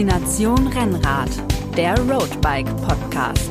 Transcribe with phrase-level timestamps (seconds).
[0.00, 1.28] Faszination Rennrad,
[1.76, 3.50] der Roadbike Podcast.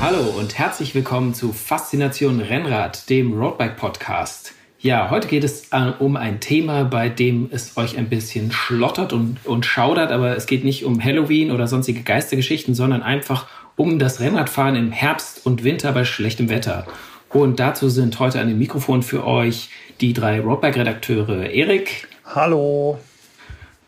[0.00, 4.54] Hallo und herzlich willkommen zu Faszination Rennrad, dem Roadbike Podcast.
[4.78, 9.12] Ja, heute geht es äh, um ein Thema, bei dem es euch ein bisschen schlottert
[9.12, 13.46] und, und schaudert, aber es geht nicht um Halloween oder sonstige Geistergeschichten, sondern einfach
[13.76, 16.86] um das Rennradfahren im Herbst und Winter bei schlechtem Wetter.
[17.28, 19.68] Und dazu sind heute an dem Mikrofon für euch
[20.00, 22.08] die drei Roadbike-Redakteure Erik.
[22.24, 22.98] Hallo.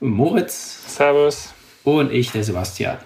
[0.00, 0.94] Moritz.
[0.94, 1.54] Servus.
[1.82, 2.98] Und ich, der Sebastian.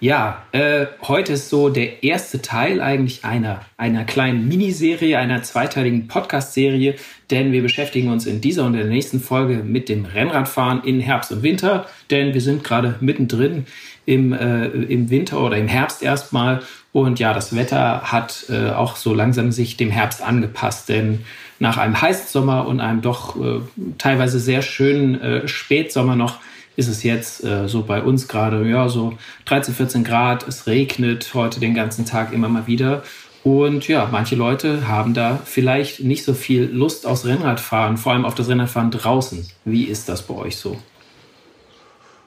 [0.00, 6.08] Ja, äh, heute ist so der erste Teil eigentlich einer, einer kleinen Miniserie, einer zweiteiligen
[6.08, 6.94] Podcast-Serie,
[7.30, 11.32] denn wir beschäftigen uns in dieser und der nächsten Folge mit dem Rennradfahren in Herbst
[11.32, 13.66] und Winter, denn wir sind gerade mittendrin
[14.06, 16.62] im, äh, im Winter oder im Herbst erstmal
[16.92, 21.24] und ja, das Wetter hat äh, auch so langsam sich dem Herbst angepasst, denn
[21.60, 23.60] nach einem heißen Sommer und einem doch äh,
[23.98, 26.40] teilweise sehr schönen äh, Spätsommer noch
[26.76, 30.48] ist es jetzt äh, so bei uns gerade, ja, so 13, 14 Grad.
[30.48, 33.02] Es regnet heute den ganzen Tag immer mal wieder.
[33.42, 38.24] Und ja, manche Leute haben da vielleicht nicht so viel Lust aufs Rennradfahren, vor allem
[38.24, 39.46] auf das Rennradfahren draußen.
[39.64, 40.78] Wie ist das bei euch so?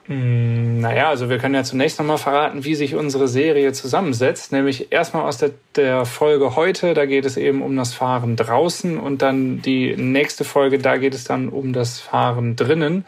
[0.05, 4.51] Hm, naja, also wir können ja zunächst nochmal verraten, wie sich unsere Serie zusammensetzt.
[4.51, 8.97] Nämlich erstmal aus der, der, Folge heute, da geht es eben um das Fahren draußen
[8.97, 13.05] und dann die nächste Folge, da geht es dann um das Fahren drinnen.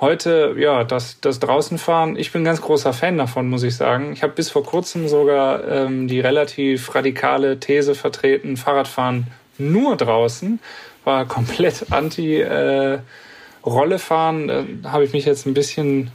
[0.00, 4.12] Heute, ja, das, das Draußenfahren, ich bin ganz großer Fan davon, muss ich sagen.
[4.12, 9.26] Ich habe bis vor kurzem sogar ähm, die relativ radikale These vertreten, Fahrradfahren
[9.58, 10.60] nur draußen,
[11.02, 13.00] war komplett anti äh,
[13.66, 14.48] Rollefahren.
[14.48, 16.12] Äh, habe ich mich jetzt ein bisschen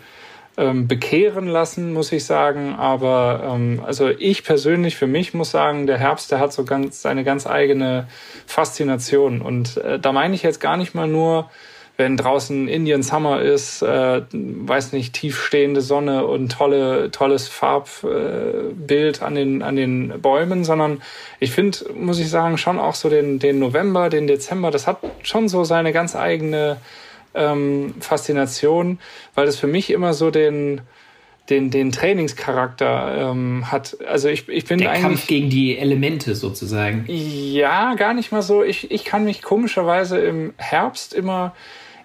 [0.58, 2.76] ähm, bekehren lassen, muss ich sagen.
[2.76, 7.02] Aber ähm, also ich persönlich für mich muss sagen, der Herbst, der hat so ganz
[7.02, 8.08] seine ganz eigene
[8.46, 9.42] Faszination.
[9.42, 11.50] Und äh, da meine ich jetzt gar nicht mal nur
[11.96, 19.24] wenn draußen Indian Summer ist, äh, weiß nicht, tiefstehende Sonne und tolle, tolles Farbbild äh,
[19.24, 21.04] an, den, an den Bäumen, sondern
[21.40, 24.98] ich finde, muss ich sagen, schon auch so den, den November, den Dezember, das hat
[25.22, 26.78] schon so seine ganz eigene
[27.34, 29.00] ähm, Faszination,
[29.36, 30.82] weil das für mich immer so den,
[31.50, 33.98] den, den Trainingscharakter ähm, hat.
[34.08, 35.04] Also ich, ich bin Der eigentlich.
[35.04, 37.06] Kampf gegen die Elemente sozusagen.
[37.08, 38.64] Ja, gar nicht mal so.
[38.64, 41.54] Ich, ich kann mich komischerweise im Herbst immer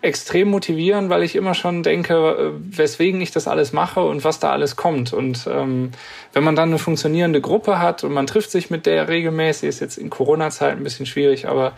[0.00, 4.38] extrem motivieren, weil ich immer schon denke, äh, weswegen ich das alles mache und was
[4.38, 5.12] da alles kommt.
[5.12, 5.90] Und ähm,
[6.32, 9.80] wenn man dann eine funktionierende Gruppe hat und man trifft sich mit der regelmäßig, ist
[9.80, 11.72] jetzt in Corona-Zeit ein bisschen schwierig, aber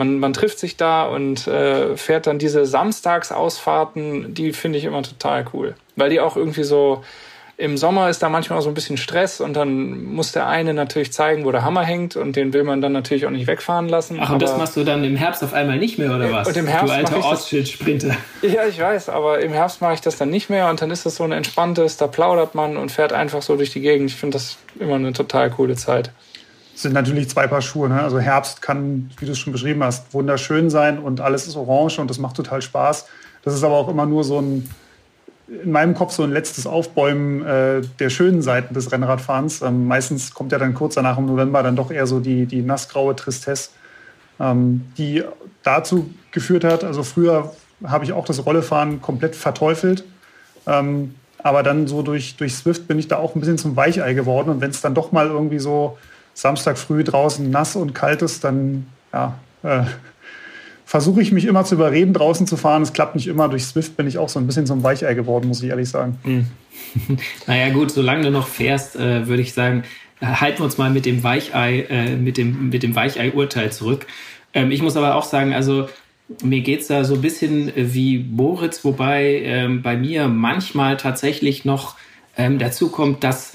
[0.00, 5.02] man, man trifft sich da und äh, fährt dann diese Samstagsausfahrten, die finde ich immer
[5.02, 5.74] total cool.
[5.94, 7.04] Weil die auch irgendwie so
[7.58, 10.72] im Sommer ist da manchmal auch so ein bisschen Stress und dann muss der eine
[10.72, 13.90] natürlich zeigen, wo der Hammer hängt und den will man dann natürlich auch nicht wegfahren
[13.90, 14.16] lassen.
[14.18, 16.48] Ach, und das machst du dann im Herbst auf einmal nicht mehr, oder was?
[16.48, 18.16] Und im Herbst du alter Ortsschild-Sprinter.
[18.40, 21.04] Ja, ich weiß, aber im Herbst mache ich das dann nicht mehr und dann ist
[21.04, 24.08] das so ein entspanntes, da plaudert man und fährt einfach so durch die Gegend.
[24.08, 26.10] Ich finde das immer eine total coole Zeit.
[26.80, 27.88] Sind natürlich zwei Paar Schuhe.
[27.88, 28.00] Ne?
[28.02, 31.98] Also Herbst kann, wie du es schon beschrieben hast, wunderschön sein und alles ist orange
[31.98, 33.06] und das macht total Spaß.
[33.42, 34.68] Das ist aber auch immer nur so ein
[35.62, 39.62] in meinem Kopf so ein letztes Aufbäumen äh, der schönen Seiten des Rennradfahrens.
[39.62, 42.62] Ähm, meistens kommt ja dann kurz danach im November dann doch eher so die, die
[42.62, 43.70] nassgraue Tristesse,
[44.38, 45.24] ähm, die
[45.64, 46.84] dazu geführt hat.
[46.84, 47.52] Also früher
[47.84, 50.04] habe ich auch das Rollefahren komplett verteufelt.
[50.66, 54.14] Ähm, aber dann so durch, durch Swift bin ich da auch ein bisschen zum Weichei
[54.14, 54.50] geworden.
[54.50, 55.98] Und wenn es dann doch mal irgendwie so
[56.40, 59.82] Samstag früh draußen nass und kalt ist, dann ja, äh,
[60.86, 62.80] versuche ich mich immer zu überreden, draußen zu fahren.
[62.80, 63.50] Es klappt nicht immer.
[63.50, 66.18] Durch Swift bin ich auch so ein bisschen zum Weichei geworden, muss ich ehrlich sagen.
[66.24, 66.46] Mhm.
[67.46, 69.84] naja, gut, solange du noch fährst, äh, würde ich sagen,
[70.22, 74.06] halten wir uns mal mit dem Weichei, äh, mit dem, mit dem Weichei-Urteil zurück.
[74.54, 75.90] Ähm, ich muss aber auch sagen, also
[76.42, 81.66] mir geht es da so ein bisschen wie Moritz, wobei ähm, bei mir manchmal tatsächlich
[81.66, 81.96] noch
[82.38, 83.52] ähm, dazu kommt, dass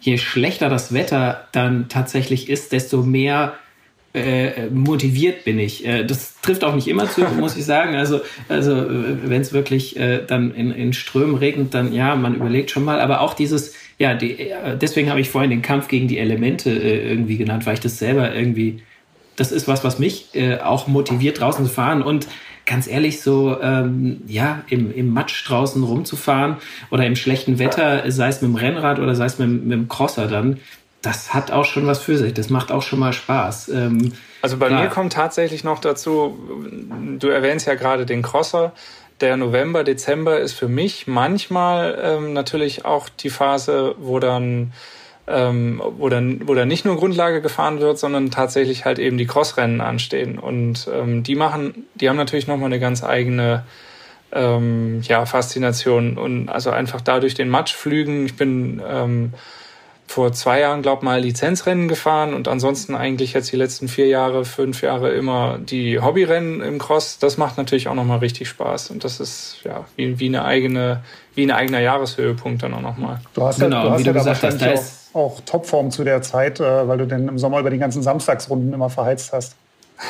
[0.00, 3.54] je schlechter das Wetter dann tatsächlich ist, desto mehr
[4.14, 5.86] äh, motiviert bin ich.
[5.86, 7.94] Äh, das trifft auch nicht immer zu, muss ich sagen.
[7.94, 12.70] Also, also wenn es wirklich äh, dann in, in Strömen regnet, dann ja, man überlegt
[12.70, 13.00] schon mal.
[13.00, 16.70] Aber auch dieses, ja, die, äh, deswegen habe ich vorhin den Kampf gegen die Elemente
[16.70, 18.82] äh, irgendwie genannt, weil ich das selber irgendwie,
[19.36, 22.26] das ist was, was mich äh, auch motiviert, draußen zu fahren und
[22.68, 26.58] ganz ehrlich, so ähm, ja, im, im Matsch draußen rumzufahren
[26.90, 29.88] oder im schlechten Wetter, sei es mit dem Rennrad oder sei es mit, mit dem
[29.88, 30.60] Crosser dann,
[31.02, 32.34] das hat auch schon was für sich.
[32.34, 33.70] Das macht auch schon mal Spaß.
[33.70, 34.12] Ähm,
[34.42, 34.82] also bei klar.
[34.82, 36.38] mir kommt tatsächlich noch dazu,
[37.18, 38.72] du erwähnst ja gerade den Crosser.
[39.20, 44.72] Der November, Dezember ist für mich manchmal ähm, natürlich auch die Phase, wo dann,
[45.28, 49.26] ähm, wo dann, wo dann nicht nur Grundlage gefahren wird, sondern tatsächlich halt eben die
[49.26, 50.38] Crossrennen anstehen.
[50.38, 53.64] Und ähm, die machen, die haben natürlich nochmal eine ganz eigene
[54.32, 58.26] ähm, ja, Faszination und also einfach dadurch den Matsch flügen.
[58.26, 59.32] Ich bin ähm,
[60.06, 64.46] vor zwei Jahren, glaube mal, Lizenzrennen gefahren und ansonsten eigentlich jetzt die letzten vier Jahre,
[64.46, 67.18] fünf Jahre immer die Hobbyrennen im Cross.
[67.18, 71.02] Das macht natürlich auch nochmal richtig Spaß und das ist ja wie, wie eine eigene,
[71.34, 73.20] wie ein eigener Jahreshöhepunkt dann auch nochmal.
[73.34, 76.22] Du hast genau, ja, du hast ja da wahrscheinlich hast, auch, auch Topform zu der
[76.22, 79.56] Zeit, äh, weil du denn im Sommer über die ganzen Samstagsrunden immer verheizt hast.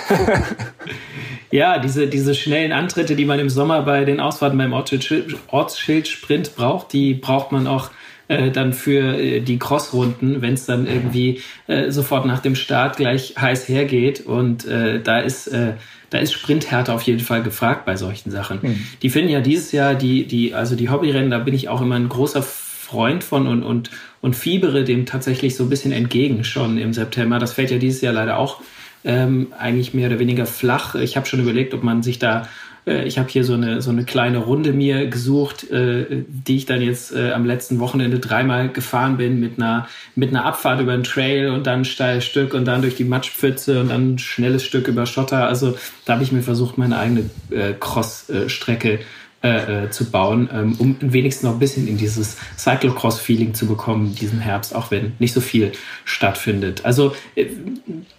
[1.50, 6.93] ja, diese, diese schnellen Antritte, die man im Sommer bei den Ausfahrten beim Ortsschild-Sprint braucht,
[6.93, 7.91] die braucht man auch
[8.29, 12.99] äh, dann für äh, die Crossrunden, wenn es dann irgendwie äh, sofort nach dem Start
[12.99, 14.21] gleich heiß hergeht.
[14.21, 15.73] Und äh, da ist äh,
[16.11, 18.61] da ist Sprinthärte auf jeden Fall gefragt bei solchen Sachen.
[18.62, 18.87] Mhm.
[19.03, 21.97] Die finden ja dieses Jahr die die also die Hobbyrennen, da bin ich auch immer
[21.97, 26.79] ein großer Freund von und und und fiebere dem tatsächlich so ein bisschen entgegen schon
[26.79, 27.38] im September.
[27.38, 28.61] Das fällt ja dieses Jahr leider auch
[29.05, 30.94] ähm, eigentlich mehr oder weniger flach.
[30.94, 32.49] Ich habe schon überlegt, ob man sich da
[32.88, 36.67] äh, ich habe hier so eine, so eine kleine Runde mir gesucht, äh, die ich
[36.67, 40.93] dann jetzt äh, am letzten Wochenende dreimal gefahren bin mit einer, mit einer Abfahrt über
[40.93, 44.19] den Trail und dann ein steiles Stück und dann durch die Matschpfütze und dann ein
[44.19, 45.47] schnelles Stück über Schotter.
[45.47, 49.00] Also da habe ich mir versucht, meine eigene äh, Cross-Strecke
[49.40, 54.17] äh, äh, zu bauen, ähm, um wenigstens noch ein bisschen in dieses Cyclocross-Feeling zu bekommen
[54.17, 55.70] diesen Herbst, auch wenn nicht so viel
[56.05, 56.85] stattfindet.
[56.85, 57.46] Also äh,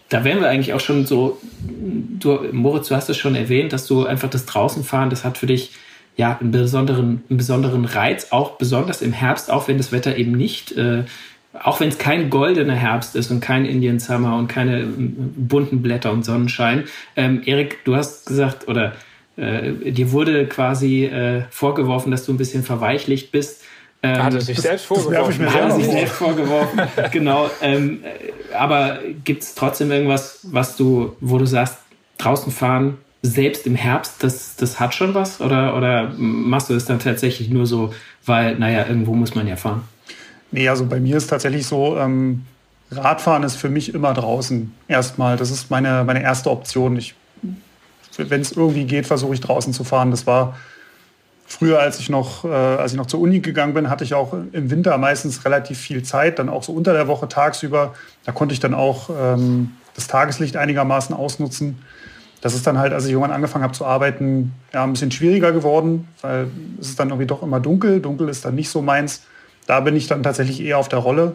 [0.07, 3.85] da wären wir eigentlich auch schon so, du, Moritz, du hast es schon erwähnt, dass
[3.85, 5.73] du einfach das Draußenfahren, das hat für dich
[6.15, 10.31] ja einen besonderen, einen besonderen Reiz, auch besonders im Herbst, auch wenn das Wetter eben
[10.31, 11.03] nicht, äh,
[11.51, 16.13] auch wenn es kein goldener Herbst ist und kein Indian Summer und keine bunten Blätter
[16.13, 16.85] und Sonnenschein.
[17.17, 18.93] Ähm, Erik, du hast gesagt, oder
[19.39, 23.61] äh, dir wurde quasi äh, vorgeworfen, dass du ein bisschen verweichlicht bist.
[24.01, 25.43] Ähm, hat er sich selbst vorgeworfen?
[25.43, 26.81] Das hat er sich selbst vorgeworfen,
[27.11, 27.49] genau.
[27.61, 28.03] Ähm,
[28.57, 31.77] aber gibt es trotzdem irgendwas, was du, wo du sagst,
[32.17, 35.41] draußen fahren, selbst im Herbst, das, das hat schon was?
[35.41, 37.93] Oder, oder machst du es dann tatsächlich nur so,
[38.25, 39.83] weil, naja, irgendwo muss man ja fahren?
[40.51, 42.45] Nee, also bei mir ist tatsächlich so, ähm,
[42.91, 44.73] Radfahren ist für mich immer draußen.
[44.87, 46.97] Erstmal, das ist meine, meine erste Option.
[46.97, 47.13] Ich,
[48.27, 50.11] wenn es irgendwie geht, versuche ich draußen zu fahren.
[50.11, 50.55] Das war
[51.51, 54.33] Früher, als ich noch, äh, als ich noch zur Uni gegangen bin, hatte ich auch
[54.33, 57.95] im Winter meistens relativ viel Zeit, dann auch so unter der Woche tagsüber.
[58.23, 61.79] Da konnte ich dann auch ähm, das Tageslicht einigermaßen ausnutzen.
[62.41, 65.51] Das ist dann halt, als ich irgendwann angefangen habe zu arbeiten, ja, ein bisschen schwieriger
[65.51, 67.99] geworden, weil es ist dann irgendwie doch immer dunkel.
[67.99, 69.23] Dunkel ist dann nicht so meins.
[69.65, 71.33] Da bin ich dann tatsächlich eher auf der Rolle.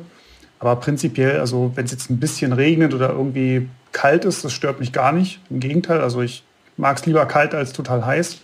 [0.61, 4.79] Aber prinzipiell, also wenn es jetzt ein bisschen regnet oder irgendwie kalt ist, das stört
[4.79, 5.41] mich gar nicht.
[5.51, 6.45] Im Gegenteil, also ich
[6.77, 8.39] mag es lieber kalt als total heiß.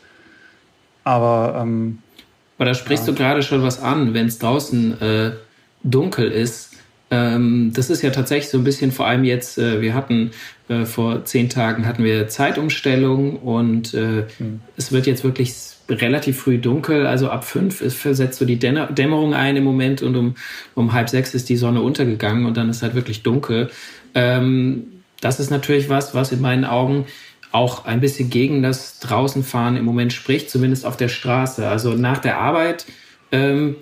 [1.05, 1.99] Aber, ähm,
[2.59, 3.13] Aber da sprichst ja.
[3.13, 5.33] du gerade schon was an, wenn es draußen äh,
[5.83, 6.71] dunkel ist.
[7.11, 10.31] Ähm, das ist ja tatsächlich so ein bisschen, vor allem jetzt, äh, wir hatten
[10.69, 14.61] äh, vor zehn Tagen hatten wir Zeitumstellung und äh, hm.
[14.77, 15.55] es wird jetzt wirklich
[15.89, 20.15] relativ früh dunkel, also ab fünf ist, versetzt so die Dämmerung ein im Moment und
[20.15, 20.35] um,
[20.77, 23.71] um halb sechs ist die Sonne untergegangen und dann ist halt wirklich dunkel.
[24.15, 24.85] Ähm,
[25.21, 27.07] das ist natürlich was, was in meinen Augen
[27.53, 31.67] auch ein bisschen gegen das Draußenfahren im Moment spricht, zumindest auf der Straße.
[31.67, 32.87] Also nach der Arbeit
[33.33, 33.77] ähm,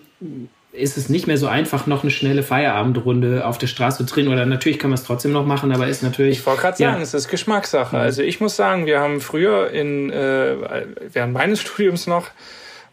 [0.72, 4.28] ist es nicht mehr so einfach, noch eine schnelle Feierabendrunde auf der Straße zu drehen.
[4.28, 6.38] Oder natürlich kann man es trotzdem noch machen, aber ist natürlich.
[6.38, 7.02] Ich wollte gerade sagen, ja.
[7.02, 7.96] es ist Geschmackssache.
[7.96, 8.02] Mhm.
[8.02, 10.56] Also ich muss sagen, wir haben früher in, äh,
[11.12, 12.28] während meines Studiums noch,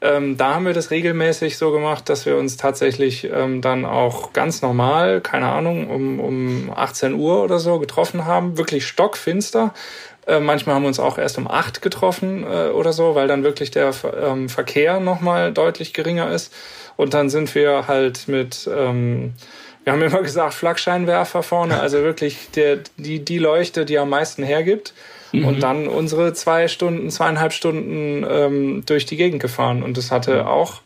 [0.01, 4.34] ähm, da haben wir das regelmäßig so gemacht, dass wir uns tatsächlich ähm, dann auch
[4.34, 9.74] ganz normal, keine Ahnung, um, um 18 Uhr oder so getroffen haben, wirklich stockfinster
[10.27, 13.44] äh, manchmal haben wir uns auch erst um acht getroffen äh, oder so, weil dann
[13.44, 13.91] wirklich der
[14.22, 16.53] ähm, Verkehr nochmal deutlich geringer ist.
[16.98, 19.34] Und dann sind wir halt mit, ähm,
[19.84, 24.44] wir haben immer gesagt, Flakscheinwerfer vorne, also wirklich der, die, die Leuchte, die am meisten
[24.44, 24.94] hergibt.
[25.32, 25.46] Mhm.
[25.46, 29.84] Und dann unsere zwei Stunden, zweieinhalb Stunden ähm, durch die Gegend gefahren.
[29.84, 30.48] Und das hatte mhm.
[30.48, 30.82] auch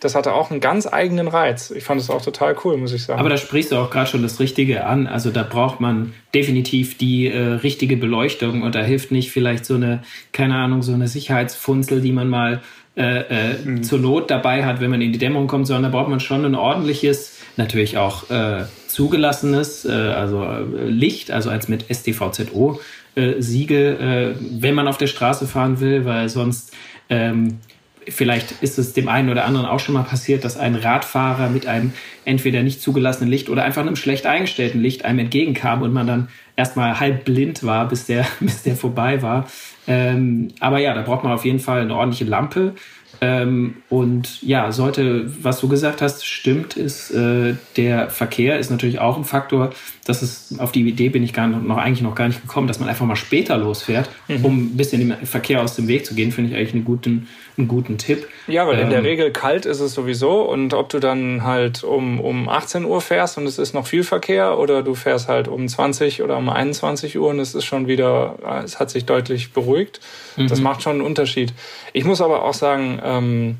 [0.00, 1.70] das hatte auch einen ganz eigenen Reiz.
[1.70, 3.18] Ich fand es auch total cool, muss ich sagen.
[3.18, 5.06] Aber da sprichst du auch gerade schon das Richtige an.
[5.06, 9.74] Also da braucht man definitiv die äh, richtige Beleuchtung und da hilft nicht vielleicht so
[9.74, 12.60] eine, keine Ahnung, so eine Sicherheitsfunzel, die man mal
[12.96, 13.82] äh, äh, mhm.
[13.82, 16.44] zur Not dabei hat, wenn man in die Dämmerung kommt, sondern da braucht man schon
[16.44, 22.80] ein ordentliches, natürlich auch äh, zugelassenes, äh, also äh, Licht, also als mit STVZO.
[23.14, 26.74] Äh, Siegel, äh, wenn man auf der Straße fahren will, weil sonst
[27.08, 27.58] ähm,
[28.08, 31.66] vielleicht ist es dem einen oder anderen auch schon mal passiert, dass ein Radfahrer mit
[31.66, 31.92] einem
[32.24, 36.28] entweder nicht zugelassenen Licht oder einfach einem schlecht eingestellten Licht einem entgegenkam und man dann
[36.56, 39.46] erstmal halb blind war, bis der, bis der vorbei war.
[39.86, 42.74] Ähm, aber ja, da braucht man auf jeden Fall eine ordentliche Lampe.
[43.20, 48.98] Ähm, und ja, sollte, was du gesagt hast, stimmt, ist äh, der Verkehr ist natürlich
[48.98, 49.70] auch ein Faktor.
[50.04, 52.78] Das ist, auf die Idee bin ich gar noch, eigentlich noch gar nicht gekommen, dass
[52.78, 54.44] man einfach mal später losfährt, mhm.
[54.44, 57.28] um ein bisschen dem Verkehr aus dem Weg zu gehen, finde ich eigentlich einen guten,
[57.58, 58.28] einen guten Tipp.
[58.46, 61.44] Ja, weil ähm, in der ähm, Regel kalt ist es sowieso und ob du dann
[61.44, 65.28] halt um, um 18 Uhr fährst und es ist noch viel Verkehr oder du fährst
[65.28, 69.06] halt um 20 oder um 21 Uhr und es ist schon wieder, es hat sich
[69.06, 70.00] deutlich beruhigt.
[70.36, 70.48] Mhm.
[70.48, 71.52] Das macht schon einen Unterschied.
[71.92, 73.58] Ich muss aber auch sagen, ähm,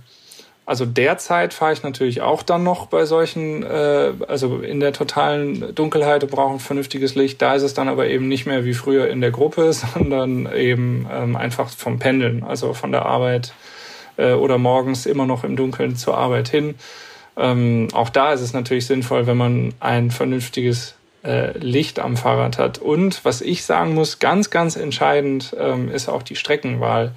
[0.67, 5.73] also derzeit fahre ich natürlich auch dann noch bei solchen, äh, also in der totalen
[5.77, 7.41] Dunkelheit und brauche ein vernünftiges Licht.
[7.41, 11.07] Da ist es dann aber eben nicht mehr wie früher in der Gruppe, sondern eben
[11.11, 13.55] ähm, einfach vom Pendeln, also von der Arbeit
[14.17, 16.75] äh, oder morgens immer noch im Dunkeln zur Arbeit hin.
[17.37, 20.95] Ähm, auch da ist es natürlich sinnvoll, wenn man ein vernünftiges
[21.25, 22.79] äh, Licht am Fahrrad hat.
[22.79, 27.13] Und was ich sagen muss, ganz, ganz entscheidend ähm, ist auch die Streckenwahl.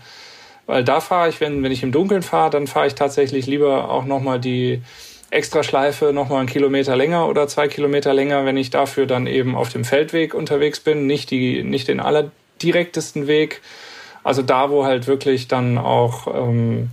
[0.65, 3.89] Weil da fahre ich, wenn, wenn ich im Dunkeln fahre, dann fahre ich tatsächlich lieber
[3.89, 4.82] auch nochmal die
[5.32, 9.70] Extraschleife nochmal einen Kilometer länger oder zwei Kilometer länger, wenn ich dafür dann eben auf
[9.70, 13.62] dem Feldweg unterwegs bin, nicht, die, nicht den allerdirektesten Weg.
[14.24, 16.90] Also da, wo halt wirklich dann auch ähm,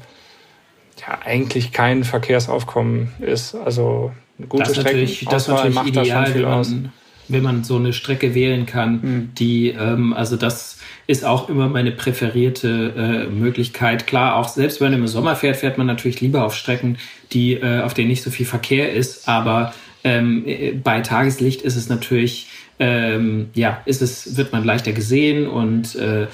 [1.00, 3.54] ja, eigentlich kein Verkehrsaufkommen ist.
[3.54, 5.06] Also eine gute das Strecke.
[5.30, 6.74] Das ist natürlich macht ideal, da schon viel wenn man, aus.
[7.28, 9.30] wenn man so eine Strecke wählen kann, mhm.
[9.34, 14.06] die, ähm, also das ist auch immer meine präferierte äh, Möglichkeit.
[14.06, 16.98] Klar, auch selbst wenn man im Sommer fährt, fährt man natürlich lieber auf Strecken,
[17.32, 19.28] die, äh, auf denen nicht so viel Verkehr ist.
[19.28, 24.92] Aber ähm, äh, bei Tageslicht ist es natürlich, ähm, ja, ist es, wird man leichter
[24.92, 26.26] gesehen und äh,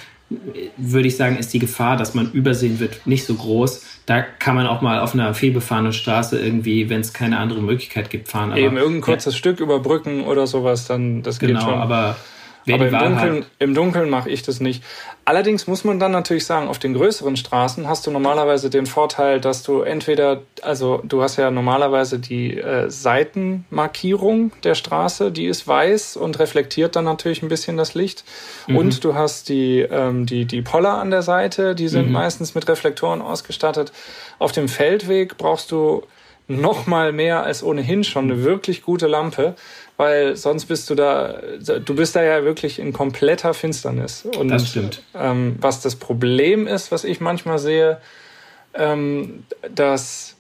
[0.77, 3.85] würde ich sagen, ist die Gefahr, dass man übersehen wird, nicht so groß.
[4.07, 8.11] Da kann man auch mal auf einer fehlbefahrenen Straße irgendwie, wenn es keine andere Möglichkeit
[8.11, 8.51] gibt, fahren.
[8.51, 9.39] Aber, Eben irgendein kurzes ja.
[9.39, 11.75] Stück überbrücken oder sowas, dann das geht genau, schon.
[11.75, 12.17] aber Wer
[12.71, 14.83] Aber im Dunkeln, im Dunkeln mache ich das nicht.
[15.25, 19.41] Allerdings muss man dann natürlich sagen, auf den größeren Straßen hast du normalerweise den Vorteil,
[19.41, 25.69] dass du entweder, also du hast ja normalerweise die äh, Seitenmarkierung der Straße, die ist
[25.69, 28.25] weiß und reflektiert dann natürlich ein bisschen das Licht.
[28.67, 28.77] Mhm.
[28.77, 32.13] Und du hast die, ähm, die, die Poller an der Seite, die sind mhm.
[32.13, 33.93] meistens mit Reflektoren ausgestattet.
[34.39, 36.03] Auf dem Feldweg brauchst du
[36.49, 39.55] noch mal mehr als ohnehin schon eine wirklich gute Lampe
[40.03, 44.25] weil sonst bist du da, du bist da ja wirklich in kompletter Finsternis.
[44.37, 45.01] Und, das stimmt.
[45.15, 47.99] Ähm, was das Problem ist, was ich manchmal sehe,
[48.75, 50.35] ähm, dass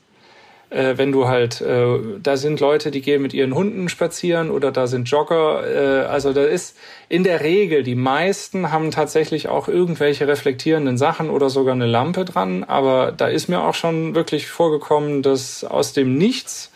[0.70, 4.72] äh, wenn du halt, äh, da sind Leute, die gehen mit ihren Hunden spazieren oder
[4.72, 6.76] da sind Jogger, äh, also da ist
[7.08, 12.24] in der Regel, die meisten haben tatsächlich auch irgendwelche reflektierenden Sachen oder sogar eine Lampe
[12.24, 16.72] dran, aber da ist mir auch schon wirklich vorgekommen, dass aus dem Nichts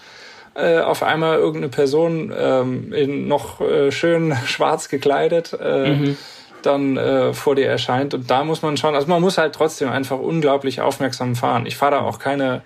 [0.56, 6.16] äh, auf einmal irgendeine Person ähm, in noch äh, schön schwarz gekleidet äh, mhm.
[6.62, 8.14] dann äh, vor dir erscheint.
[8.14, 11.66] Und da muss man schon, also man muss halt trotzdem einfach unglaublich aufmerksam fahren.
[11.66, 12.62] Ich fahre da auch keine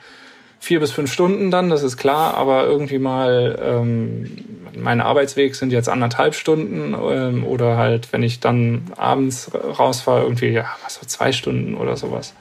[0.61, 4.37] vier bis fünf Stunden dann, das ist klar, aber irgendwie mal, ähm,
[4.77, 10.51] mein Arbeitsweg sind jetzt anderthalb Stunden ähm, oder halt, wenn ich dann abends rausfahre, irgendwie,
[10.51, 12.35] ja, was so zwei Stunden oder sowas.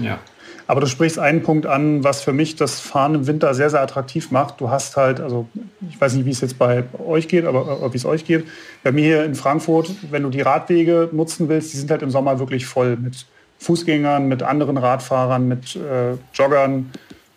[0.00, 0.20] Ja.
[0.68, 3.80] Aber du sprichst einen Punkt an, was für mich das Fahren im Winter sehr, sehr
[3.80, 4.60] attraktiv macht.
[4.60, 5.46] Du hast halt, also
[5.88, 8.46] ich weiß nicht, wie es jetzt bei euch geht, aber wie es euch geht.
[8.82, 12.10] Bei mir hier in Frankfurt, wenn du die Radwege nutzen willst, die sind halt im
[12.10, 13.26] Sommer wirklich voll mit
[13.58, 16.90] Fußgängern, mit anderen Radfahrern, mit äh, Joggern,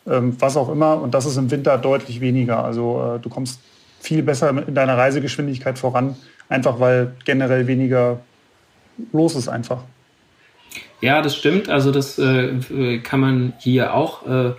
[0.07, 0.99] ähm, was auch immer.
[0.99, 2.63] Und das ist im Winter deutlich weniger.
[2.63, 3.59] Also äh, du kommst
[3.99, 6.15] viel besser in deiner Reisegeschwindigkeit voran,
[6.47, 8.19] einfach weil generell weniger
[9.13, 9.83] los ist einfach.
[11.01, 11.69] Ja, das stimmt.
[11.69, 14.53] Also das äh, kann man hier auch, äh,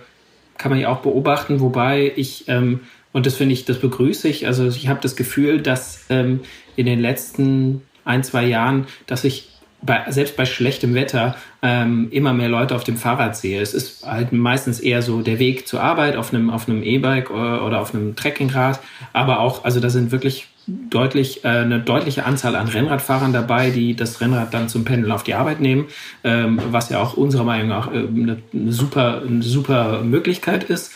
[0.57, 2.81] kann man hier auch beobachten, wobei ich, ähm,
[3.13, 6.41] und das finde ich, das begrüße ich, also ich habe das Gefühl, dass ähm,
[6.75, 9.49] in den letzten ein, zwei Jahren, dass ich
[9.81, 13.61] bei, selbst bei schlechtem Wetter ähm, immer mehr Leute auf dem Fahrrad sehe.
[13.61, 17.31] Es ist halt meistens eher so der Weg zur Arbeit auf einem auf einem E-Bike
[17.31, 18.79] oder, oder auf einem Trekkingrad,
[19.13, 23.95] aber auch also da sind wirklich deutlich, äh, eine deutliche Anzahl an Rennradfahrern dabei, die
[23.95, 25.85] das Rennrad dann zum Pendeln auf die Arbeit nehmen,
[26.23, 30.91] ähm, was ja auch unserer Meinung nach äh, eine, eine, super, eine super Möglichkeit ist.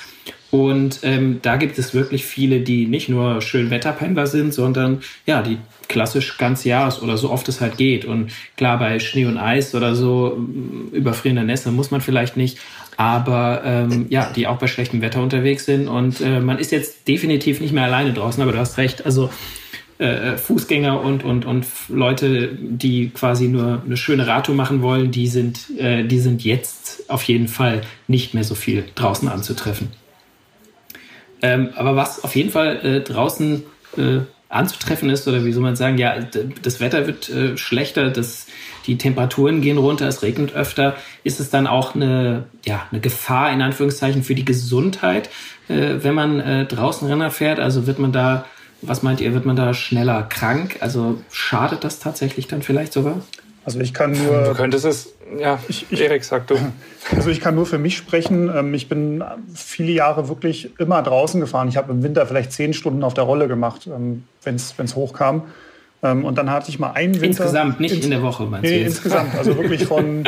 [0.52, 5.58] Und ähm, da gibt es wirklich viele, die nicht nur Schönwetterpendler sind, sondern ja, die
[5.90, 8.06] klassisch ganz Jahres oder so oft es halt geht.
[8.06, 10.38] Und klar, bei Schnee und Eis oder so,
[10.92, 12.58] überfrierender Nässe muss man vielleicht nicht,
[12.98, 15.88] aber ähm, ja, die auch bei schlechtem Wetter unterwegs sind.
[15.88, 19.06] Und äh, man ist jetzt definitiv nicht mehr alleine draußen, aber du hast recht.
[19.06, 19.30] Also
[19.98, 25.28] äh, Fußgänger und, und, und Leute, die quasi nur eine schöne Radtour machen wollen, die
[25.28, 29.90] sind, äh, die sind jetzt auf jeden Fall nicht mehr so viel draußen anzutreffen.
[31.42, 33.64] Ähm, aber was auf jeden Fall äh, draußen
[33.98, 36.16] äh, anzutreffen ist oder wie soll man sagen, ja,
[36.62, 38.48] das Wetter wird äh, schlechter, das,
[38.86, 43.52] die Temperaturen gehen runter, es regnet öfter, ist es dann auch eine, ja, eine Gefahr
[43.52, 45.30] in Anführungszeichen für die Gesundheit,
[45.68, 47.60] äh, wenn man äh, draußen Renner fährt?
[47.60, 48.46] Also wird man da,
[48.82, 50.78] was meint ihr, wird man da schneller krank?
[50.80, 53.22] Also schadet das tatsächlich dann vielleicht sogar?
[53.66, 54.44] Also ich kann nur.
[54.44, 56.56] Du könntest es, ja, ich, ich, Erik, sag du.
[57.16, 58.50] Also ich kann nur für mich sprechen.
[58.56, 59.24] Ähm, ich bin
[59.54, 61.68] viele Jahre wirklich immer draußen gefahren.
[61.68, 65.44] Ich habe im Winter vielleicht zehn Stunden auf der Rolle gemacht, ähm, wenn es hochkam.
[66.06, 67.44] Ähm, und dann hatte ich mal einen Winter.
[67.44, 68.80] Insgesamt, nicht in der Woche, meinst nee, du?
[68.80, 69.36] Nee, insgesamt.
[69.36, 70.24] Also wirklich von,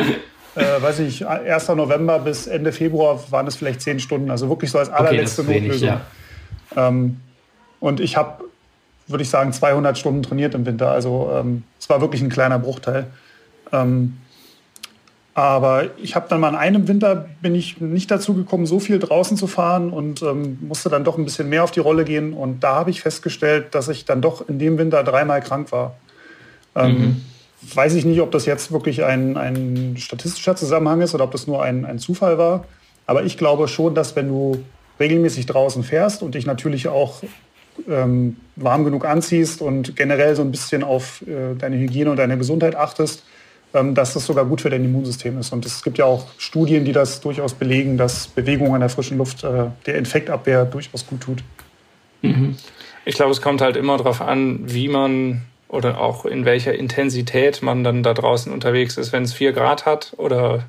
[0.56, 1.68] äh, weiß ich, 1.
[1.68, 4.30] November bis Ende Februar waren es vielleicht zehn Stunden.
[4.30, 5.88] Also wirklich so als allerletzte okay, Notlösung.
[5.88, 6.92] Wenig, ja.
[7.80, 8.44] und ich habe,
[9.06, 10.90] würde ich sagen, 200 Stunden trainiert im Winter.
[10.90, 11.44] Also
[11.78, 13.06] es war wirklich ein kleiner Bruchteil.
[13.72, 14.16] Ähm,
[15.38, 18.98] aber ich habe dann mal in einem Winter bin ich nicht dazu gekommen, so viel
[18.98, 22.32] draußen zu fahren und ähm, musste dann doch ein bisschen mehr auf die Rolle gehen.
[22.32, 25.94] Und da habe ich festgestellt, dass ich dann doch in dem Winter dreimal krank war.
[26.74, 27.24] Ähm, mhm.
[27.72, 31.46] Weiß ich nicht, ob das jetzt wirklich ein, ein statistischer Zusammenhang ist oder ob das
[31.46, 32.64] nur ein, ein Zufall war.
[33.06, 34.64] Aber ich glaube schon, dass wenn du
[34.98, 37.22] regelmäßig draußen fährst und dich natürlich auch
[37.88, 42.38] ähm, warm genug anziehst und generell so ein bisschen auf äh, deine Hygiene und deine
[42.38, 43.22] Gesundheit achtest,
[43.72, 45.52] dass das sogar gut für dein Immunsystem ist.
[45.52, 49.18] Und es gibt ja auch Studien, die das durchaus belegen, dass Bewegung an der frischen
[49.18, 51.44] Luft äh, der Infektabwehr durchaus gut tut.
[52.22, 52.56] Mhm.
[53.04, 57.62] Ich glaube, es kommt halt immer darauf an, wie man oder auch in welcher Intensität
[57.62, 59.12] man dann da draußen unterwegs ist.
[59.12, 60.64] Wenn es vier Grad hat oder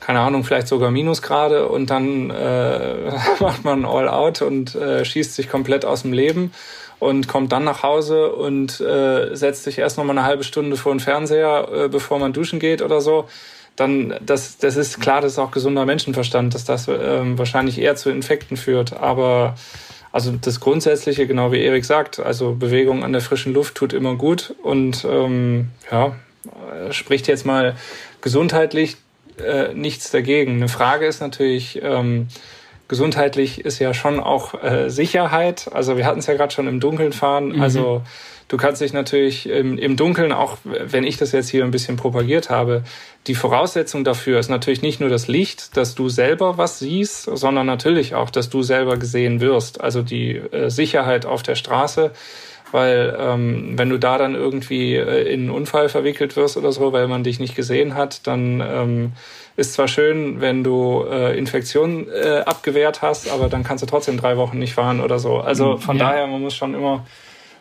[0.00, 5.34] keine Ahnung, vielleicht sogar Minusgrade und dann äh, macht man All Out und äh, schießt
[5.34, 6.52] sich komplett aus dem Leben
[6.98, 10.76] und kommt dann nach Hause und äh, setzt sich erst noch mal eine halbe Stunde
[10.76, 13.28] vor den Fernseher, äh, bevor man duschen geht oder so,
[13.76, 17.94] dann das, das ist klar, das ist auch gesunder Menschenverstand, dass das ähm, wahrscheinlich eher
[17.96, 18.94] zu Infekten führt.
[18.94, 19.54] Aber
[20.10, 24.16] also das Grundsätzliche, genau wie Erik sagt, also Bewegung an der frischen Luft tut immer
[24.16, 26.16] gut und ähm, ja,
[26.90, 27.76] spricht jetzt mal
[28.20, 28.96] gesundheitlich
[29.38, 30.56] äh, nichts dagegen.
[30.56, 32.28] Eine Frage ist natürlich, ähm,
[32.88, 35.70] gesundheitlich ist ja schon auch äh, Sicherheit.
[35.72, 37.50] Also wir hatten es ja gerade schon im Dunkeln fahren.
[37.50, 37.60] Mhm.
[37.60, 38.02] Also
[38.48, 41.96] du kannst dich natürlich im, im Dunkeln, auch wenn ich das jetzt hier ein bisschen
[41.96, 42.82] propagiert habe,
[43.26, 47.66] die Voraussetzung dafür ist natürlich nicht nur das Licht, dass du selber was siehst, sondern
[47.66, 49.82] natürlich auch, dass du selber gesehen wirst.
[49.82, 52.10] Also die äh, Sicherheit auf der Straße.
[52.70, 56.92] Weil ähm, wenn du da dann irgendwie äh, in einen Unfall verwickelt wirst oder so,
[56.92, 59.12] weil man dich nicht gesehen hat, dann ähm,
[59.58, 64.16] ist zwar schön, wenn du äh, Infektionen äh, abgewehrt hast, aber dann kannst du trotzdem
[64.16, 65.38] drei Wochen nicht fahren oder so.
[65.38, 65.78] Also mhm.
[65.80, 66.10] von ja.
[66.10, 67.04] daher, man muss schon immer,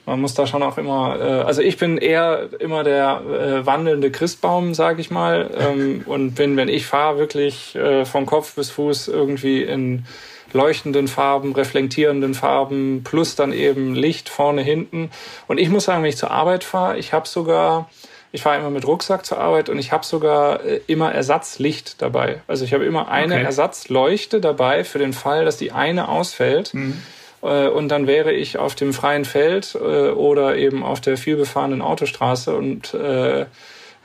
[0.06, 4.12] man muss da schon auch immer, äh, also ich bin eher immer der äh, wandelnde
[4.12, 8.70] Christbaum, sage ich mal, ähm, und bin, wenn ich fahre, wirklich äh, von Kopf bis
[8.70, 10.06] Fuß irgendwie in
[10.54, 15.10] leuchtenden Farben, reflektierenden Farben, plus dann eben Licht vorne, hinten.
[15.48, 17.90] Und ich muss sagen, wenn ich zur Arbeit fahre, ich habe sogar
[18.32, 22.42] ich fahre immer mit Rucksack zur Arbeit und ich habe sogar äh, immer Ersatzlicht dabei.
[22.48, 23.44] Also ich habe immer eine okay.
[23.44, 26.74] Ersatzleuchte dabei für den Fall, dass die eine ausfällt.
[26.74, 27.02] Mhm.
[27.42, 31.82] Äh, und dann wäre ich auf dem freien Feld äh, oder eben auf der vielbefahrenen
[31.82, 32.94] Autostraße und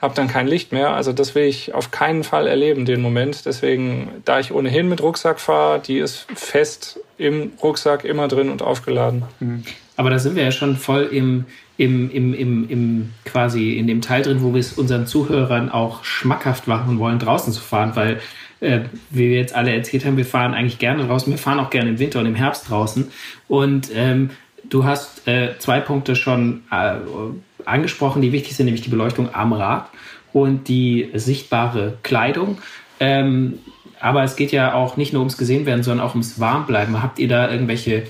[0.03, 0.91] habe dann kein Licht mehr.
[0.91, 3.47] Also das will ich auf keinen Fall erleben, den Moment.
[3.47, 8.63] Deswegen, da ich ohnehin mit Rucksack fahre, die ist fest im Rucksack immer drin und
[8.63, 9.23] aufgeladen.
[9.39, 9.63] Mhm.
[9.97, 11.45] Aber da sind wir ja schon voll im
[11.83, 16.05] im, im, im, im quasi in dem Teil drin, wo wir es unseren Zuhörern auch
[16.05, 18.21] schmackhaft machen wollen, draußen zu fahren, weil
[18.61, 21.71] äh, wie wir jetzt alle erzählt haben, wir fahren eigentlich gerne draußen, wir fahren auch
[21.71, 23.11] gerne im Winter und im Herbst draußen.
[23.49, 24.31] Und ähm,
[24.71, 26.95] du hast äh, zwei Punkte schon äh,
[27.64, 29.88] angesprochen, die wichtig sind, nämlich die Beleuchtung am Rad
[30.33, 32.59] und die sichtbare Kleidung.
[33.01, 33.59] Ähm,
[33.99, 37.03] aber es geht ja auch nicht nur ums gesehen werden, sondern auch ums Warmbleiben.
[37.03, 38.05] Habt ihr da irgendwelche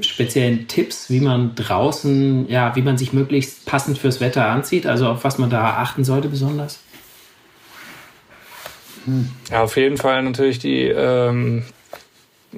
[0.00, 4.86] speziellen Tipps, wie man draußen, ja, wie man sich möglichst passend fürs Wetter anzieht?
[4.86, 6.80] Also auf was man da achten sollte besonders?
[9.04, 9.30] Hm.
[9.50, 11.64] Ja, auf jeden Fall natürlich die, ähm,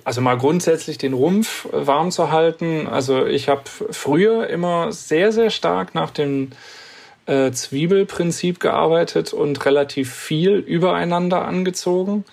[0.05, 2.87] also mal grundsätzlich den Rumpf warm zu halten.
[2.87, 6.53] Also ich habe früher immer sehr, sehr stark nach dem
[7.27, 12.25] äh, Zwiebelprinzip gearbeitet und relativ viel übereinander angezogen.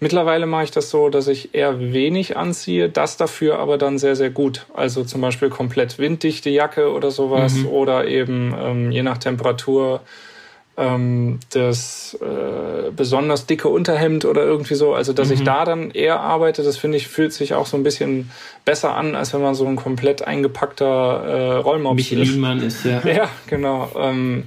[0.00, 4.14] Mittlerweile mache ich das so, dass ich eher wenig anziehe, das dafür aber dann sehr,
[4.14, 4.66] sehr gut.
[4.74, 7.66] Also zum Beispiel komplett winddichte Jacke oder sowas mhm.
[7.66, 10.00] oder eben ähm, je nach Temperatur
[10.76, 14.94] ähm, das äh, besonders dicke Unterhemd oder irgendwie so.
[14.94, 15.34] Also dass mhm.
[15.34, 18.30] ich da dann eher arbeite, das finde ich, fühlt sich auch so ein bisschen
[18.64, 22.36] besser an, als wenn man so ein komplett eingepackter äh, Rollmops ist.
[22.36, 23.02] Mann ist, ja.
[23.04, 23.90] Ja, genau.
[23.98, 24.44] Ähm,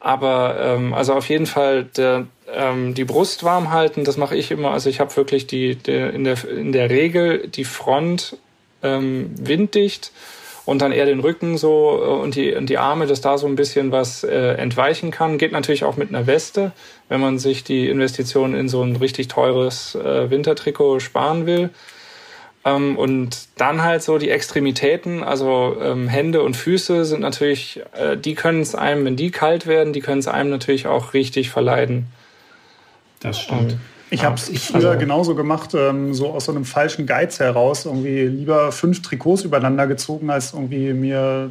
[0.00, 4.50] aber ähm, also auf jeden Fall der, ähm, die Brust warm halten, das mache ich
[4.50, 4.70] immer.
[4.70, 8.36] Also ich habe wirklich die, die, in, der, in der Regel die Front
[8.82, 10.12] ähm, winddicht
[10.64, 13.46] und dann eher den Rücken so äh, und die, und die Arme, dass da so
[13.46, 15.38] ein bisschen was äh, entweichen kann.
[15.38, 16.72] Geht natürlich auch mit einer Weste,
[17.08, 21.70] wenn man sich die Investition in so ein richtig teures äh, Wintertrikot sparen will.
[22.64, 28.16] Ähm, und dann halt so die Extremitäten, also ähm, Hände und Füße sind natürlich, äh,
[28.16, 31.50] die können es einem, wenn die kalt werden, die können es einem natürlich auch richtig
[31.50, 32.06] verleiden.
[33.20, 33.60] Das stimmt.
[33.60, 33.78] Und
[34.10, 37.84] ich habe es früher also, genauso gemacht, ähm, so aus so einem falschen Geiz heraus,
[37.84, 41.50] irgendwie lieber fünf Trikots übereinander gezogen, als irgendwie mir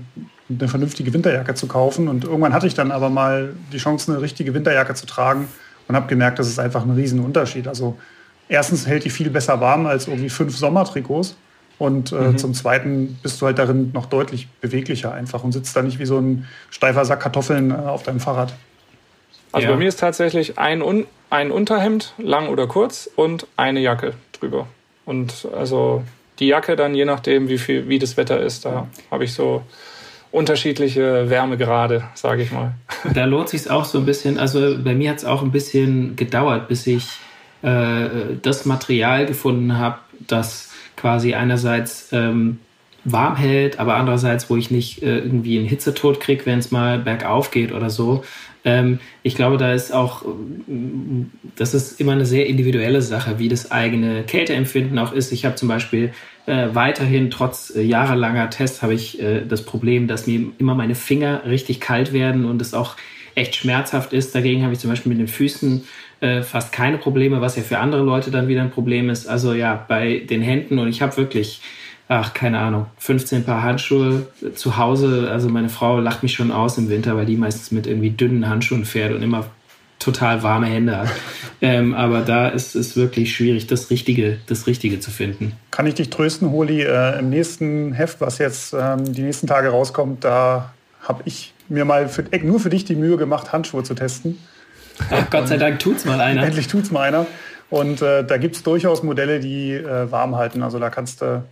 [0.50, 2.08] eine vernünftige Winterjacke zu kaufen.
[2.08, 5.48] Und irgendwann hatte ich dann aber mal die Chance, eine richtige Winterjacke zu tragen
[5.88, 7.68] und habe gemerkt, das ist einfach ein Riesenunterschied.
[7.68, 7.98] Also
[8.50, 11.36] erstens hält die viel besser warm als irgendwie fünf Sommertrikots.
[11.80, 12.38] Und äh, mhm.
[12.40, 16.08] zum Zweiten bist du halt darin noch deutlich beweglicher einfach und sitzt da nicht wie
[16.08, 18.54] so ein steifer Sack Kartoffeln äh, auf deinem Fahrrad.
[19.52, 19.74] Also ja.
[19.74, 24.68] bei mir ist tatsächlich ein, Un ein Unterhemd, lang oder kurz, und eine Jacke drüber.
[25.06, 26.04] Und also
[26.40, 29.64] die Jacke dann, je nachdem, wie, viel, wie das Wetter ist, da habe ich so
[30.32, 32.74] unterschiedliche Wärmegrade, sage ich mal.
[33.14, 34.38] Da lohnt sich auch so ein bisschen.
[34.38, 37.08] Also bei mir hat es auch ein bisschen gedauert, bis ich
[37.62, 42.60] äh, das Material gefunden habe, das quasi einerseits ähm,
[43.04, 47.00] warm hält, aber andererseits, wo ich nicht äh, irgendwie einen Hitzetod kriege, wenn es mal
[47.00, 48.24] bergauf geht oder so.
[48.66, 50.26] Ähm, ich glaube, da ist auch,
[51.56, 55.32] das ist immer eine sehr individuelle Sache, wie das eigene Kälteempfinden auch ist.
[55.32, 56.12] Ich habe zum Beispiel
[56.48, 60.96] äh, weiterhin, trotz äh, jahrelanger Tests, habe ich äh, das Problem, dass mir immer meine
[60.96, 62.98] Finger richtig kalt werden und es auch
[63.36, 64.36] echt schmerzhaft ist.
[64.36, 65.86] Dagegen habe ich zum Beispiel mit den Füßen
[66.22, 69.28] äh, fast keine Probleme, was ja für andere Leute dann wieder ein Problem ist.
[69.28, 71.62] Also ja, bei den Händen und ich habe wirklich
[72.10, 75.30] ach, keine Ahnung, 15 Paar Handschuhe zu Hause.
[75.32, 78.48] Also meine Frau lacht mich schon aus im Winter, weil die meistens mit irgendwie dünnen
[78.48, 79.46] Handschuhen fährt und immer
[80.00, 81.10] total warme Hände hat.
[81.62, 85.54] ähm, aber da ist es wirklich schwierig, das Richtige, das Richtige zu finden.
[85.72, 86.84] Kann ich dich trösten, Holi?
[86.84, 91.84] Äh, Im nächsten Heft, was jetzt ähm, die nächsten Tage rauskommt, da habe ich mir
[91.84, 94.38] mal für, nur für dich die Mühe gemacht, Handschuhe zu testen.
[95.12, 96.44] Ach, Gott sei Dank tut's mal einer.
[96.44, 97.26] Endlich tut's mal einer.
[97.70, 100.64] Und äh, da gibt es durchaus Modelle, die äh, warm halten.
[100.64, 101.44] Also da kannst du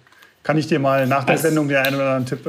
[0.43, 2.45] kann ich dir mal nach der Sendung den einen oder anderen Tipp.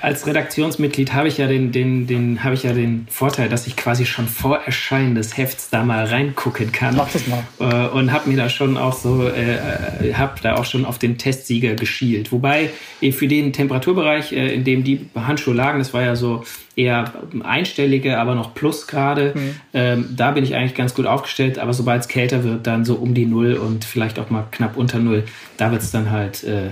[0.00, 3.76] Als Redaktionsmitglied habe ich ja den, den, den, habe ich ja den Vorteil, dass ich
[3.76, 6.96] quasi schon vor Erscheinen des Hefts da mal reingucken kann.
[6.96, 7.44] Mach das mal.
[7.60, 11.18] Äh, und habe mir da schon auch so, äh, habe da auch schon auf den
[11.18, 12.32] Testsieger geschielt.
[12.32, 12.70] Wobei
[13.02, 16.44] eh, für den Temperaturbereich, äh, in dem die Handschuhe lagen, das war ja so
[16.76, 17.12] eher
[17.44, 19.34] einstellige, aber noch Plusgrade.
[19.34, 19.54] Mhm.
[19.74, 21.58] Ähm, da bin ich eigentlich ganz gut aufgestellt.
[21.58, 24.78] Aber sobald es kälter wird, dann so um die Null und vielleicht auch mal knapp
[24.78, 25.24] unter Null,
[25.58, 26.70] da wird es dann halt äh,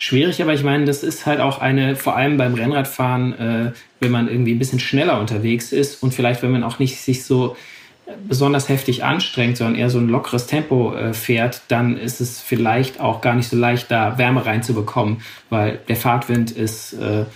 [0.00, 4.10] schwierig, aber ich meine, das ist halt auch eine, vor allem beim Rennradfahren, äh, wenn
[4.10, 7.54] man irgendwie ein bisschen schneller unterwegs ist und vielleicht, wenn man auch nicht sich so
[8.26, 12.98] besonders heftig anstrengt, sondern eher so ein lockeres Tempo äh, fährt, dann ist es vielleicht
[12.98, 17.26] auch gar nicht so leicht, da Wärme reinzubekommen, weil der Fahrtwind ist äh,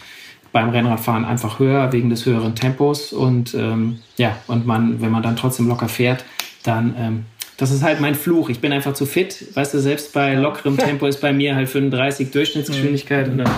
[0.50, 5.22] beim Rennradfahren einfach höher wegen des höheren Tempos und ähm, ja, und man, wenn man
[5.22, 6.24] dann trotzdem locker fährt,
[6.62, 7.24] dann ähm,
[7.56, 8.48] das ist halt mein Fluch.
[8.48, 9.54] Ich bin einfach zu fit.
[9.54, 13.28] Weißt du, selbst bei lockerem Tempo ist bei mir halt 35 Durchschnittsgeschwindigkeit.
[13.28, 13.50] Und dann,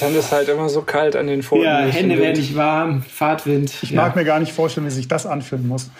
[0.00, 1.64] dann ist halt immer so kalt an den Pfoten.
[1.64, 3.72] Ja, Hände werden nicht warm, Fahrtwind.
[3.82, 3.96] Ich ja.
[3.96, 5.90] mag mir gar nicht vorstellen, wie sich das anfühlen muss.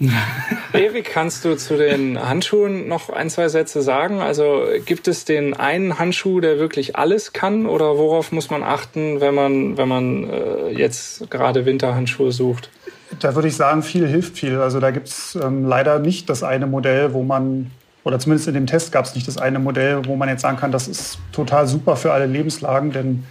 [0.72, 4.20] Erik, kannst du zu den Handschuhen noch ein, zwei Sätze sagen?
[4.20, 7.66] Also gibt es den einen Handschuh, der wirklich alles kann?
[7.66, 12.70] Oder worauf muss man achten, wenn man, wenn man äh, jetzt gerade Winterhandschuhe sucht?
[13.18, 14.58] Da würde ich sagen, viel hilft viel.
[14.60, 17.70] Also da gibt es ähm, leider nicht das eine Modell, wo man,
[18.04, 20.56] oder zumindest in dem Test gab es nicht das eine Modell, wo man jetzt sagen
[20.56, 22.92] kann, das ist total super für alle Lebenslagen.
[22.92, 23.24] Denn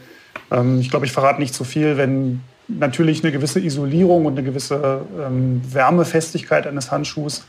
[0.51, 4.33] ähm, ich glaube, ich verrate nicht zu so viel, wenn natürlich eine gewisse Isolierung und
[4.33, 7.45] eine gewisse ähm, Wärmefestigkeit eines Handschuhs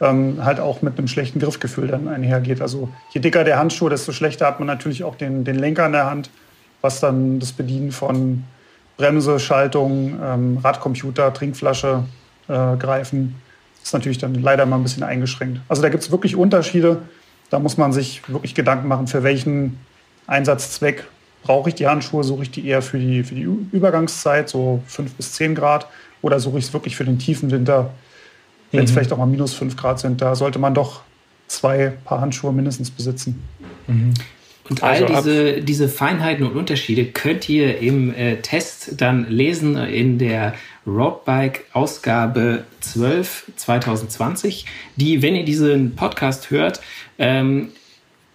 [0.00, 2.60] ähm, halt auch mit einem schlechten Griffgefühl dann einhergeht.
[2.60, 5.92] Also je dicker der Handschuh, desto schlechter hat man natürlich auch den, den Lenker in
[5.92, 6.30] der Hand,
[6.80, 8.44] was dann das Bedienen von
[8.98, 12.04] Bremse, Schaltung, ähm, Radcomputer, Trinkflasche
[12.48, 13.36] äh, greifen.
[13.82, 15.60] Ist natürlich dann leider mal ein bisschen eingeschränkt.
[15.68, 16.98] Also da gibt es wirklich Unterschiede.
[17.48, 19.78] Da muss man sich wirklich Gedanken machen, für welchen
[20.26, 21.06] Einsatzzweck
[21.44, 25.14] brauche ich die Handschuhe, suche ich die eher für die, für die Übergangszeit, so fünf
[25.14, 25.86] bis zehn Grad,
[26.20, 27.90] oder suche ich es wirklich für den tiefen Winter,
[28.72, 28.94] wenn es mhm.
[28.94, 30.20] vielleicht auch mal minus fünf Grad sind.
[30.20, 31.02] Da sollte man doch
[31.46, 33.42] zwei Paar Handschuhe mindestens besitzen.
[33.86, 34.12] Mhm.
[34.70, 39.76] Und all also diese, diese Feinheiten und Unterschiede könnt ihr im äh, Test dann lesen
[39.76, 40.54] in der
[40.86, 46.80] Roadbike Ausgabe 12 2020, die, wenn ihr diesen Podcast hört,
[47.18, 47.68] ähm,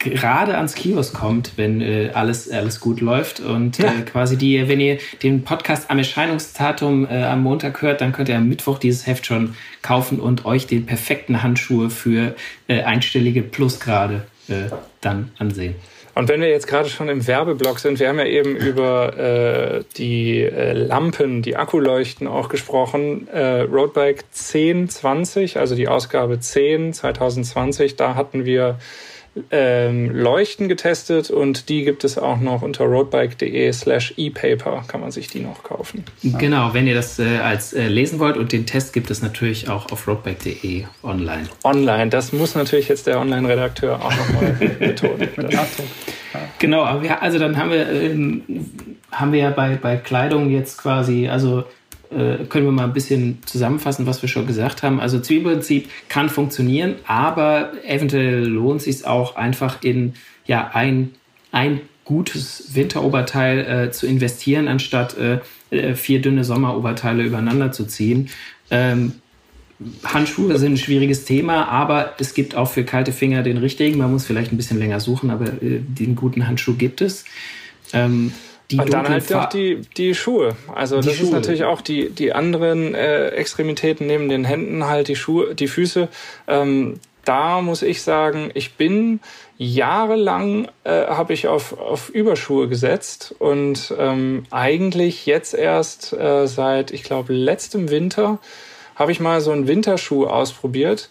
[0.04, 3.40] gerade ans Kiosk kommt, wenn äh, alles, alles gut läuft.
[3.40, 8.12] Und äh, quasi die, wenn ihr den Podcast am Erscheinungsdatum äh, am Montag hört, dann
[8.12, 12.36] könnt ihr am Mittwoch dieses Heft schon kaufen und euch den perfekten Handschuhe für
[12.68, 14.70] äh, einstellige Plusgrade äh,
[15.02, 15.76] dann ansehen.
[16.16, 19.84] Und wenn wir jetzt gerade schon im Werbeblock sind, wir haben ja eben über äh,
[19.98, 23.28] die äh, Lampen, die Akkuleuchten auch gesprochen.
[23.30, 28.78] Äh, Roadbike 1020, also die Ausgabe 10 2020, da hatten wir
[29.50, 35.12] ähm, Leuchten getestet und die gibt es auch noch unter roadbike.de slash ePaper, kann man
[35.12, 36.04] sich die noch kaufen.
[36.24, 39.70] Genau, wenn ihr das äh, als äh, lesen wollt und den Test gibt es natürlich
[39.70, 41.46] auch auf roadbike.de online.
[41.64, 45.30] Online, das muss natürlich jetzt der Online-Redakteur auch nochmal betonen.
[46.60, 48.44] genau, aber wir, also dann haben wir, ähm,
[49.12, 51.64] haben wir ja bei, bei Kleidung jetzt quasi, also
[52.16, 55.00] äh, können wir mal ein bisschen zusammenfassen, was wir schon gesagt haben.
[55.00, 60.14] Also Zwiebelprinzip kann funktionieren, aber eventuell lohnt es sich auch einfach in
[60.46, 61.12] ja, ein,
[61.52, 65.40] ein gutes Winteroberteil äh, zu investieren, anstatt äh,
[65.72, 68.30] äh vier dünne Sommeroberteile übereinander zu ziehen.
[68.70, 69.14] Ähm,
[70.04, 73.98] Handschuhe sind ein schwieriges Thema, aber es gibt auch für kalte Finger den richtigen.
[73.98, 77.26] Man muss vielleicht ein bisschen länger suchen, aber äh, den guten Handschuh gibt es.
[77.92, 78.32] Ähm,
[78.72, 80.56] die und dann halt auch die, die Schuhe.
[80.74, 81.26] Also die das Schuhe.
[81.26, 85.68] ist natürlich auch die, die anderen äh, Extremitäten neben den Händen, halt die Schuhe, die
[85.68, 86.08] Füße.
[86.48, 89.20] Ähm, da muss ich sagen, ich bin
[89.58, 96.92] jahrelang äh, habe ich auf, auf Überschuhe gesetzt und ähm, eigentlich jetzt erst äh, seit,
[96.92, 98.40] ich glaube, letztem Winter
[98.96, 101.10] habe ich mal so einen Winterschuh ausprobiert.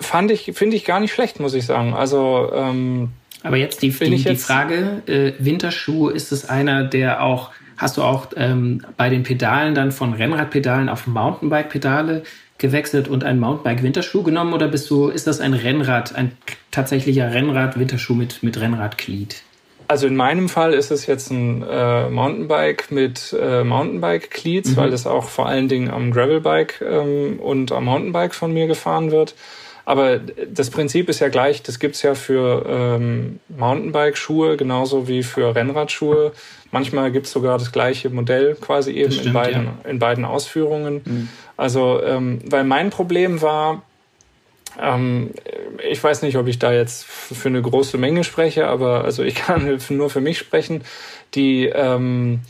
[0.00, 1.94] Fand ich, finde ich gar nicht schlecht, muss ich sagen.
[1.94, 3.10] Also ähm,
[3.46, 8.02] aber jetzt die, die, die Frage, äh, Winterschuh, ist es einer, der auch, hast du
[8.02, 12.22] auch ähm, bei den Pedalen dann von Rennradpedalen auf Mountainbike-Pedale
[12.58, 16.32] gewechselt und einen Mountainbike-Winterschuh genommen oder bist du, ist das ein Rennrad, ein
[16.70, 19.42] tatsächlicher Rennrad-Winterschuh mit, mit Rennradglied?
[19.88, 24.76] Also in meinem Fall ist es jetzt ein äh, Mountainbike mit äh, Mountainbike-Cleats, mhm.
[24.76, 29.12] weil das auch vor allen Dingen am Gravelbike ähm, und am Mountainbike von mir gefahren
[29.12, 29.34] wird.
[29.86, 35.54] Aber das Prinzip ist ja gleich, das gibt's ja für ähm, Mountainbike-Schuhe genauso wie für
[35.54, 36.32] Rennradschuhe.
[36.72, 39.88] Manchmal gibt's sogar das gleiche Modell quasi eben stimmt, in, beiden, ja.
[39.88, 41.02] in beiden Ausführungen.
[41.04, 41.28] Mhm.
[41.56, 43.82] Also, ähm, weil mein Problem war,
[44.82, 45.30] ähm,
[45.88, 49.34] ich weiß nicht, ob ich da jetzt für eine große Menge spreche, aber also ich
[49.46, 50.82] kann nur für mich sprechen.
[51.36, 52.40] Die ähm,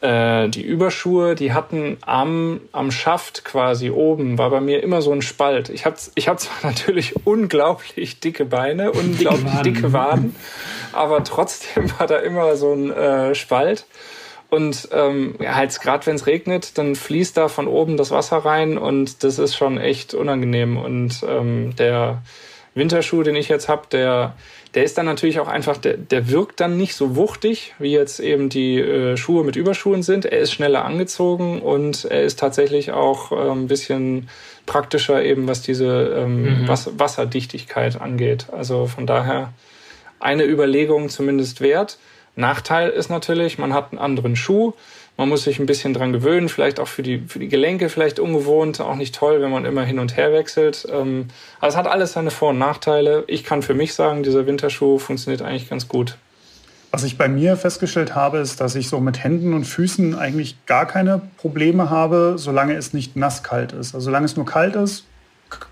[0.00, 5.12] äh, die Überschuhe, die hatten am, am Schaft quasi oben, war bei mir immer so
[5.12, 5.68] ein Spalt.
[5.68, 10.36] Ich habe ich hab zwar natürlich unglaublich dicke Beine, unglaublich dicke Waden, dicke Waden
[10.92, 13.86] aber trotzdem war da immer so ein äh, Spalt.
[14.48, 18.38] Und ähm, ja, halt gerade wenn es regnet, dann fließt da von oben das Wasser
[18.38, 20.76] rein und das ist schon echt unangenehm.
[20.76, 22.22] Und ähm, der
[22.76, 24.34] Winterschuh, den ich jetzt habe, der
[24.76, 28.20] der ist dann natürlich auch einfach, der, der wirkt dann nicht so wuchtig, wie jetzt
[28.20, 30.26] eben die äh, Schuhe mit Überschuhen sind.
[30.26, 34.28] Er ist schneller angezogen und er ist tatsächlich auch äh, ein bisschen
[34.66, 36.68] praktischer eben, was diese ähm, mhm.
[36.68, 38.48] Was Wasserdichtigkeit angeht.
[38.52, 39.54] Also von daher
[40.20, 41.96] eine Überlegung zumindest wert.
[42.34, 44.74] Nachteil ist natürlich, man hat einen anderen Schuh.
[45.18, 48.20] Man muss sich ein bisschen dran gewöhnen, vielleicht auch für die, für die Gelenke vielleicht
[48.20, 50.86] ungewohnt, auch nicht toll, wenn man immer hin und her wechselt.
[50.92, 53.24] Ähm, also es hat alles seine Vor- und Nachteile.
[53.26, 56.18] Ich kann für mich sagen, dieser Winterschuh funktioniert eigentlich ganz gut.
[56.90, 60.64] Was ich bei mir festgestellt habe, ist, dass ich so mit Händen und Füßen eigentlich
[60.66, 63.94] gar keine Probleme habe, solange es nicht nasskalt ist.
[63.94, 65.04] Also solange es nur kalt ist,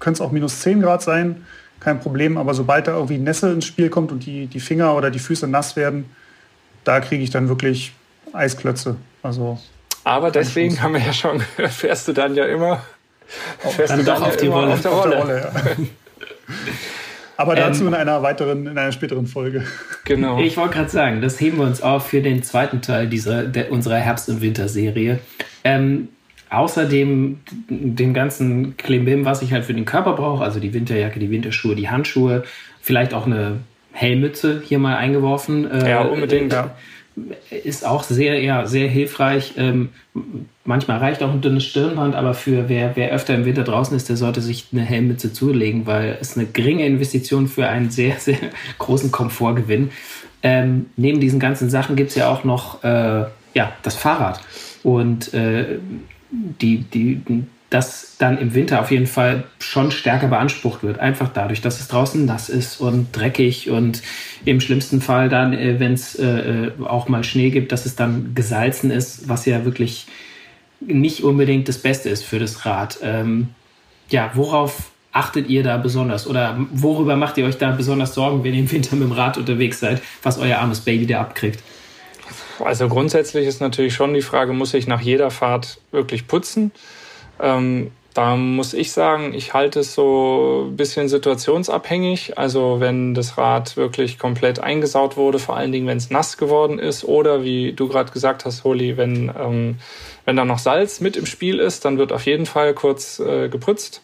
[0.00, 1.46] könnte es auch minus 10 Grad sein,
[1.80, 2.38] kein Problem.
[2.38, 5.46] Aber sobald da irgendwie Nässe ins Spiel kommt und die, die Finger oder die Füße
[5.46, 6.06] nass werden,
[6.84, 7.92] da kriege ich dann wirklich
[8.34, 8.96] Eisklötze.
[9.22, 9.58] Also
[10.04, 12.82] aber deswegen haben wir ja schon, fährst du dann ja immer,
[13.58, 14.74] fährst dann du dann auf, ja die Rolle.
[14.74, 15.18] auf der Rolle.
[15.18, 15.76] Auf der Rolle ja.
[17.36, 19.64] Aber dazu ähm, in einer weiteren, in einer späteren Folge.
[20.04, 20.38] Genau.
[20.38, 23.72] Ich wollte gerade sagen, das heben wir uns auf für den zweiten Teil dieser, der,
[23.72, 25.18] unserer Herbst- und Winterserie.
[25.64, 26.10] Ähm,
[26.50, 31.30] außerdem dem ganzen Klimbim, was ich halt für den Körper brauche, also die Winterjacke, die
[31.30, 32.44] Winterschuhe, die Handschuhe,
[32.80, 35.68] vielleicht auch eine Hellmütze hier mal eingeworfen.
[35.68, 36.76] Äh, ja, unbedingt, ja
[37.50, 39.54] ist auch sehr, ja, sehr hilfreich.
[39.56, 39.90] Ähm,
[40.64, 44.08] manchmal reicht auch ein dünnes Stirnband, aber für wer, wer öfter im Winter draußen ist,
[44.08, 48.38] der sollte sich eine Helmmütze zulegen, weil es eine geringe Investition für einen sehr, sehr
[48.78, 49.90] großen Komfortgewinn.
[50.42, 53.24] Ähm, neben diesen ganzen Sachen gibt es ja auch noch äh,
[53.54, 54.40] ja, das Fahrrad.
[54.82, 55.78] Und äh,
[56.30, 57.16] die, die,
[57.70, 60.98] das dann im Winter auf jeden Fall schon stärker beansprucht wird.
[61.00, 64.02] Einfach dadurch, dass es draußen nass ist und dreckig und
[64.44, 67.96] im schlimmsten Fall dann, äh, wenn es äh, äh, auch mal Schnee gibt, dass es
[67.96, 70.06] dann gesalzen ist, was ja wirklich
[70.80, 72.98] nicht unbedingt das Beste ist für das Rad.
[73.02, 73.48] Ähm,
[74.10, 78.52] ja, worauf achtet ihr da besonders oder worüber macht ihr euch da besonders Sorgen, wenn
[78.52, 81.60] ihr im Winter mit dem Rad unterwegs seid, was euer armes Baby da abkriegt?
[82.62, 86.72] Also grundsätzlich ist natürlich schon die Frage, muss ich nach jeder Fahrt wirklich putzen?
[87.40, 92.38] Ähm, da muss ich sagen, ich halte es so ein bisschen situationsabhängig.
[92.38, 96.78] Also wenn das Rad wirklich komplett eingesaut wurde, vor allen Dingen, wenn es nass geworden
[96.78, 99.78] ist oder wie du gerade gesagt hast, Holi, wenn, ähm,
[100.24, 103.48] wenn da noch Salz mit im Spiel ist, dann wird auf jeden Fall kurz äh,
[103.48, 104.00] geputzt.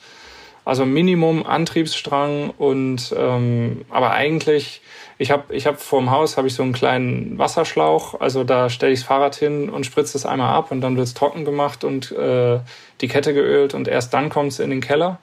[0.65, 4.83] Also Minimum Antriebsstrang und ähm, aber eigentlich
[5.21, 8.93] ich habe ich hab vorm Haus habe ich so einen kleinen Wasserschlauch, also da stelle
[8.93, 11.85] ich das Fahrrad hin und spritze es einmal ab und dann wird es trocken gemacht
[11.85, 12.59] und äh,
[13.03, 15.19] die Kette geölt und erst dann kommt es in den Keller.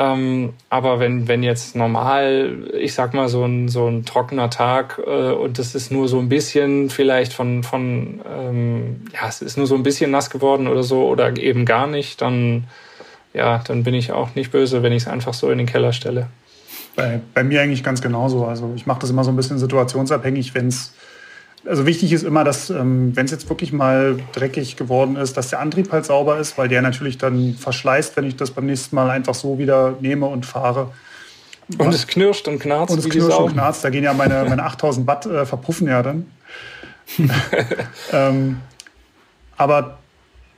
[0.00, 5.00] Ähm, aber wenn, wenn jetzt normal, ich sag mal, so ein, so ein trockener Tag
[5.06, 9.56] äh, und das ist nur so ein bisschen vielleicht von, von ähm, ja, es ist
[9.56, 12.64] nur so ein bisschen nass geworden oder so oder eben gar nicht, dann,
[13.34, 15.92] ja, dann bin ich auch nicht böse, wenn ich es einfach so in den Keller
[15.92, 16.26] stelle.
[17.00, 18.44] Bei, bei mir eigentlich ganz genauso.
[18.44, 20.92] Also ich mache das immer so ein bisschen situationsabhängig, wenn es
[21.66, 25.50] also wichtig ist immer, dass ähm, wenn es jetzt wirklich mal dreckig geworden ist, dass
[25.50, 28.96] der Antrieb halt sauber ist, weil der natürlich dann verschleißt, wenn ich das beim nächsten
[28.96, 30.90] Mal einfach so wieder nehme und fahre.
[31.78, 32.92] Und es knirscht und knarzt.
[32.92, 33.84] Und es knirscht und knarzt.
[33.84, 36.30] Da gehen ja meine, meine 8000 Watt äh, verpuffen ja dann.
[38.12, 38.60] ähm,
[39.56, 39.99] aber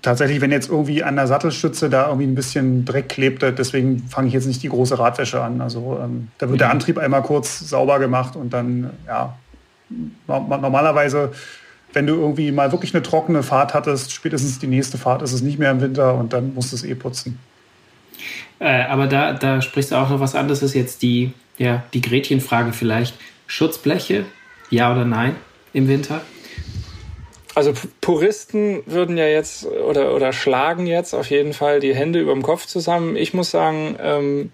[0.03, 4.29] tatsächlich, wenn jetzt irgendwie an der Sattelstütze da irgendwie ein bisschen Dreck klebt, deswegen fange
[4.29, 5.61] ich jetzt nicht die große Radwäsche an.
[5.61, 6.59] Also ähm, da wird mhm.
[6.59, 9.37] der Antrieb einmal kurz sauber gemacht und dann, ja,
[10.27, 11.33] normalerweise,
[11.93, 15.43] wenn du irgendwie mal wirklich eine trockene Fahrt hattest, spätestens die nächste Fahrt ist es
[15.43, 17.39] nicht mehr im Winter und dann musst du es eh putzen.
[18.59, 21.83] Äh, aber da, da sprichst du auch noch was an, das ist jetzt die, ja,
[21.93, 23.17] die Gretchenfrage vielleicht.
[23.47, 24.25] Schutzbleche,
[24.71, 25.37] ja oder nein
[25.73, 26.21] im Winter?
[27.55, 32.33] Also Puristen würden ja jetzt oder, oder schlagen jetzt auf jeden Fall die Hände über
[32.33, 33.17] dem Kopf zusammen.
[33.17, 34.53] Ich muss sagen, ähm,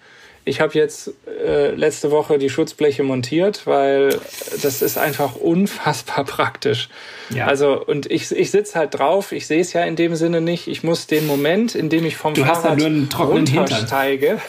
[0.48, 1.12] ich habe jetzt
[1.44, 4.18] äh, letzte Woche die Schutzbleche montiert, weil
[4.62, 6.88] das ist einfach unfassbar praktisch.
[7.30, 7.46] Ja.
[7.46, 10.66] Also und ich, ich sitze halt drauf, ich sehe es ja in dem Sinne nicht.
[10.66, 12.80] Ich muss den Moment, in dem ich vom du Fahrrad
[13.18, 14.40] runtersteige,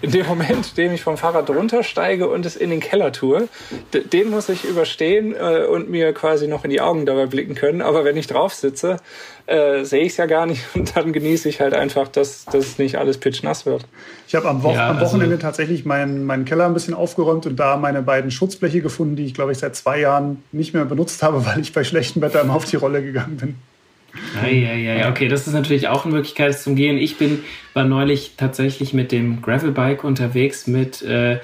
[0.00, 3.48] in dem Moment, in dem ich vom Fahrrad runtersteige und es in den Keller tue,
[3.92, 7.82] den muss ich überstehen äh, und mir quasi noch in die Augen dabei blicken können.
[7.82, 8.98] Aber wenn ich drauf sitze,
[9.48, 12.78] äh, sehe ich es ja gar nicht und dann genieße ich halt einfach, dass, dass
[12.78, 13.86] nicht alles pitchnass wird.
[14.26, 17.46] Ich habe am, Wo ja, am, Wochenende also tatsächlich meinen, meinen Keller ein bisschen aufgeräumt
[17.46, 20.84] und da meine beiden Schutzbleche gefunden, die ich glaube ich seit zwei Jahren nicht mehr
[20.84, 23.54] benutzt habe, weil ich bei schlechtem Wetter immer auf die Rolle gegangen bin.
[24.42, 26.96] Ja, ja, ja, ja, okay, das ist natürlich auch eine Möglichkeit zum Gehen.
[26.96, 27.40] Ich bin,
[27.74, 31.38] war neulich tatsächlich mit dem Gravelbike unterwegs mit äh,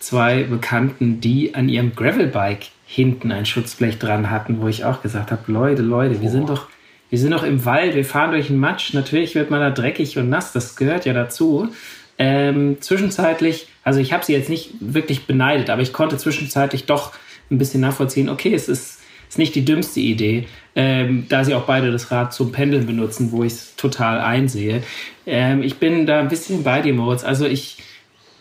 [0.00, 5.32] zwei Bekannten, die an ihrem Gravelbike hinten ein Schutzblech dran hatten, wo ich auch gesagt
[5.32, 6.68] habe, Leute, Leute, wir sind doch
[7.14, 8.92] wir sind noch im Wald, wir fahren durch den Matsch.
[8.92, 11.68] Natürlich wird man da dreckig und nass, das gehört ja dazu.
[12.18, 17.12] Ähm, zwischenzeitlich, also ich habe sie jetzt nicht wirklich beneidet, aber ich konnte zwischenzeitlich doch
[17.52, 21.66] ein bisschen nachvollziehen, okay, es ist, ist nicht die dümmste Idee, ähm, da sie auch
[21.66, 24.82] beide das Rad zum Pendeln benutzen, wo ich es total einsehe.
[25.24, 27.22] Ähm, ich bin da ein bisschen bei dir, Moritz.
[27.22, 27.76] Also ich,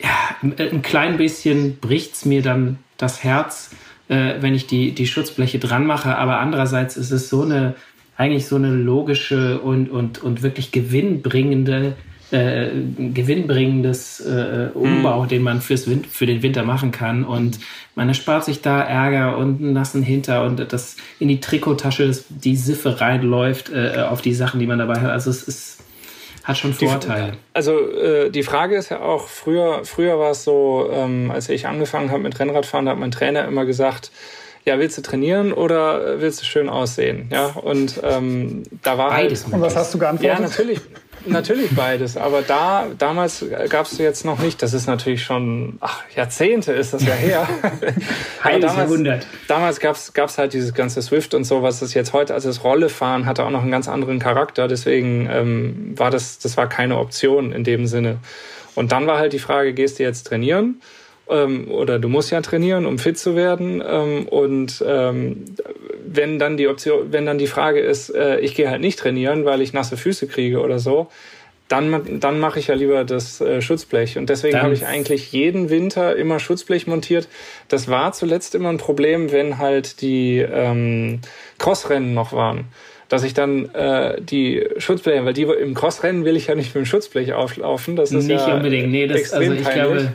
[0.02, 0.10] ja,
[0.42, 3.70] ein klein bisschen bricht es mir dann das Herz,
[4.08, 7.76] äh, wenn ich die, die Schutzbleche dran mache, aber andererseits ist es so eine
[8.18, 11.96] eigentlich so eine logische und, und, und wirklich gewinnbringende
[12.32, 15.28] äh, gewinnbringendes äh, Umbau, mhm.
[15.28, 17.24] den man fürs Win für den Winter machen kann.
[17.24, 17.60] Und
[17.94, 22.56] man erspart sich da Ärger und einen nassen Hinter und das in die Trikottasche die
[22.56, 25.12] Siffe reinläuft äh, auf die Sachen, die man dabei hat.
[25.12, 25.84] Also es ist
[26.44, 27.34] hat schon Vorteile.
[27.54, 31.68] Also äh, die Frage ist ja auch, früher, früher war es so, ähm, als ich
[31.68, 34.12] angefangen habe mit Rennradfahren, da hat mein Trainer immer gesagt,
[34.66, 37.28] ja, willst du trainieren oder willst du schön aussehen?
[37.32, 39.44] Ja, und ähm, da war halt beides.
[39.46, 40.40] Halt, und was hast du geantwortet?
[40.40, 40.80] Ja, natürlich,
[41.26, 42.16] natürlich beides.
[42.16, 44.62] Aber da damals gab es jetzt noch nicht.
[44.62, 47.48] Das ist natürlich schon ach, Jahrzehnte ist das ja her.
[48.44, 49.28] damals, Jahrhundert.
[49.50, 52.64] Damals gab es halt dieses ganze Swift und so, was es jetzt heute, also das
[52.64, 54.70] Rollefahren hatte auch noch einen ganz anderen Charakter.
[54.70, 58.20] Deswegen ähm, war das, das war keine Option in dem Sinne.
[58.76, 60.82] Und dann war halt die Frage, gehst du jetzt trainieren?
[61.30, 63.82] Ähm, oder du musst ja trainieren, um fit zu werden.
[63.86, 65.46] Ähm, und ähm,
[66.06, 69.46] wenn dann die Option, wenn dann die Frage ist, äh, ich gehe halt nicht trainieren,
[69.46, 71.08] weil ich nasse Füße kriege oder so,
[71.70, 74.18] dann, dann mache ich ja lieber das äh, Schutzblech.
[74.18, 77.28] Und deswegen habe ich eigentlich jeden Winter immer Schutzblech montiert.
[77.68, 81.22] Das war zuletzt immer ein Problem, wenn halt die ähm,
[81.58, 82.66] Crossrennen noch waren
[83.10, 86.84] dass ich dann äh, die Schutzbleche, weil die im Crossrennen will ich ja nicht mit
[86.84, 87.96] dem Schutzblech auflaufen.
[87.96, 88.90] Das ist nicht ja unbedingt.
[88.90, 89.84] Nee, das, extrem also ich peinlich.
[89.84, 90.12] glaube,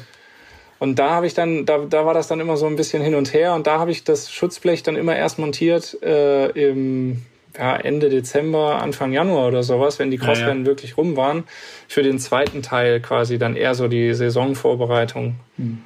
[0.79, 3.15] und da habe ich dann, da, da war das dann immer so ein bisschen hin
[3.15, 7.23] und her und da habe ich das Schutzblech dann immer erst montiert äh, im
[7.57, 10.67] ja, Ende Dezember, Anfang Januar oder sowas, wenn die Crossrennen ja, ja.
[10.67, 11.45] wirklich rum waren.
[11.89, 15.35] Für den zweiten Teil quasi dann eher so die Saisonvorbereitung.
[15.57, 15.83] Hm.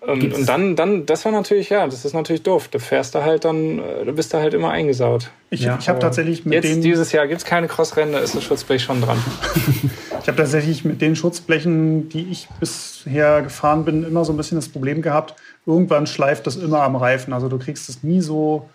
[0.00, 2.68] Und, und, dann, dann, das war natürlich, ja, das ist natürlich doof.
[2.68, 5.30] Du fährst da halt dann, äh, du bist da halt immer eingesaut.
[5.50, 5.78] Ich, ja.
[5.80, 6.82] ich habe tatsächlich mit Jetzt, den.
[6.82, 9.18] Dieses Jahr gibt es keine Crossrennen, da ist das Schutzblech schon dran.
[10.20, 14.58] ich habe tatsächlich mit den Schutzblechen, die ich bisher gefahren bin, immer so ein bisschen
[14.58, 15.34] das Problem gehabt,
[15.64, 17.32] irgendwann schleift das immer am Reifen.
[17.32, 18.68] Also du kriegst es nie so,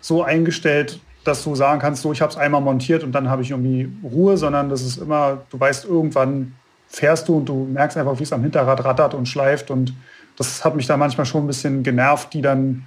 [0.00, 3.42] so eingestellt, dass du sagen kannst, so ich habe es einmal montiert und dann habe
[3.42, 6.54] ich irgendwie Ruhe, sondern das ist immer, du weißt, irgendwann
[6.88, 9.70] fährst du und du merkst einfach, wie es am Hinterrad rattert und schleift.
[9.70, 9.92] Und
[10.36, 12.86] das hat mich da manchmal schon ein bisschen genervt, die dann,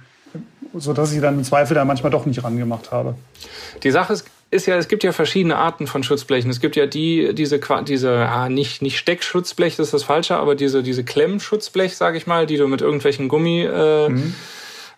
[0.74, 3.14] so dass ich dann im Zweifel da manchmal doch nicht rangemacht habe.
[3.82, 6.50] Die Sache ist, ist ja, es gibt ja verschiedene Arten von Schutzblechen.
[6.50, 10.54] Es gibt ja die, diese, diese, ah, nicht, nicht Steckschutzblech, das ist das Falsche, aber
[10.54, 14.34] diese, diese Klemmschutzblech, sage ich mal, die du mit irgendwelchen Gummi, äh, mhm.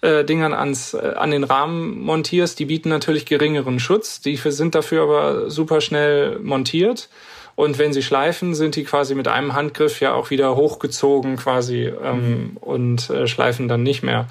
[0.01, 4.21] äh, Dingern ans, äh, an den Rahmen montierst, die bieten natürlich geringeren Schutz.
[4.21, 7.09] Die sind dafür aber super schnell montiert.
[7.55, 11.93] Und wenn sie schleifen, sind die quasi mit einem Handgriff ja auch wieder hochgezogen quasi
[12.03, 12.57] ähm, mhm.
[12.57, 14.27] und äh, schleifen dann nicht mehr.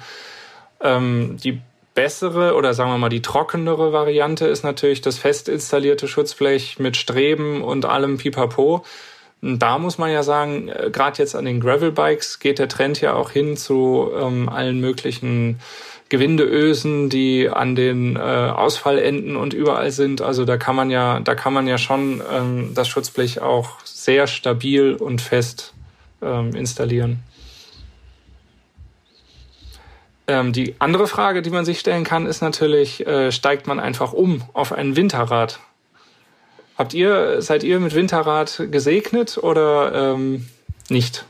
[0.82, 1.60] Ähm, die
[1.94, 6.96] bessere oder sagen wir mal die trockenere Variante ist natürlich das fest installierte Schutzblech mit
[6.96, 8.84] Streben und allem Pipapo.
[9.42, 13.00] Und da muss man ja sagen, äh, gerade jetzt an den Gravelbikes geht der Trend
[13.00, 15.58] ja auch hin zu ähm, allen möglichen
[16.08, 20.20] Gewindeösen, die an den äh, Ausfallenden und überall sind.
[20.20, 24.26] Also da kann man ja, da kann man ja schon ähm, das Schutzblech auch sehr
[24.26, 25.74] stabil und fest
[26.20, 27.20] ähm, installieren.
[30.32, 34.14] Ähm, die andere Frage, die man sich stellen kann, ist natürlich, äh, steigt man einfach
[34.14, 35.60] um auf ein Winterrad?
[36.78, 40.48] Habt ihr, seid ihr mit Winterrad gesegnet oder ähm,
[40.88, 41.26] nicht?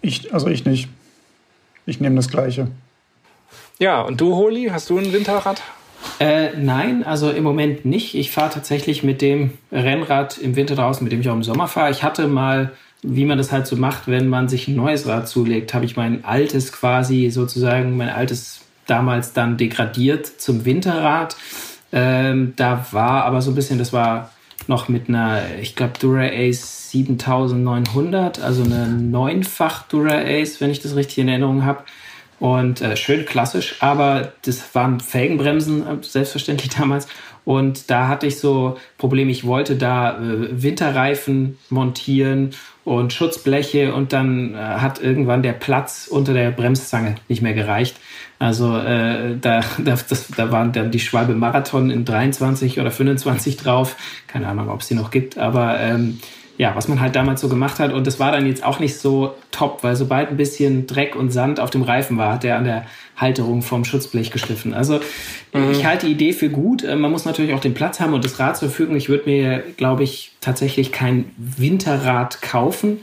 [0.00, 0.88] Ich, also ich nicht.
[1.84, 2.68] Ich nehme das Gleiche.
[3.78, 5.60] Ja, und du, Holi, hast du ein Winterrad?
[6.18, 8.14] Äh, nein, also im Moment nicht.
[8.14, 11.68] Ich fahre tatsächlich mit dem Rennrad im Winter draußen, mit dem ich auch im Sommer
[11.68, 11.90] fahre.
[11.90, 12.72] Ich hatte mal,
[13.02, 15.96] wie man das halt so macht, wenn man sich ein neues Rad zulegt, habe ich
[15.96, 21.36] mein altes quasi sozusagen, mein altes damals dann degradiert zum Winterrad.
[21.92, 24.30] Ähm, da war aber so ein bisschen, das war
[24.66, 30.80] noch mit einer, ich glaube, Dura Ace 7900, also eine neunfach Dura Ace, wenn ich
[30.80, 31.84] das richtig in Erinnerung habe.
[32.38, 37.08] Und äh, schön klassisch, aber das waren Felgenbremsen, äh, selbstverständlich damals.
[37.46, 42.50] Und da hatte ich so Probleme, ich wollte da äh, Winterreifen montieren
[42.84, 47.96] und Schutzbleche und dann äh, hat irgendwann der Platz unter der Bremszange nicht mehr gereicht.
[48.40, 53.56] Also äh, da, da, das, da waren dann die Schwalbe Marathon in 23 oder 25
[53.56, 53.94] drauf.
[54.26, 56.18] Keine Ahnung, ob es die noch gibt, aber ähm,
[56.58, 57.92] ja, was man halt damals so gemacht hat.
[57.92, 61.30] Und das war dann jetzt auch nicht so top, weil sobald ein bisschen Dreck und
[61.30, 62.86] Sand auf dem Reifen war, hat der an der
[63.16, 64.74] Halterung vom Schutzblech geschliffen.
[64.74, 65.00] Also
[65.52, 65.70] mhm.
[65.70, 66.82] ich halte die Idee für gut.
[66.82, 68.96] Äh, man muss natürlich auch den Platz haben und das Rad zur Verfügung.
[68.96, 72.98] Ich würde mir, glaube ich, tatsächlich kein Winterrad kaufen.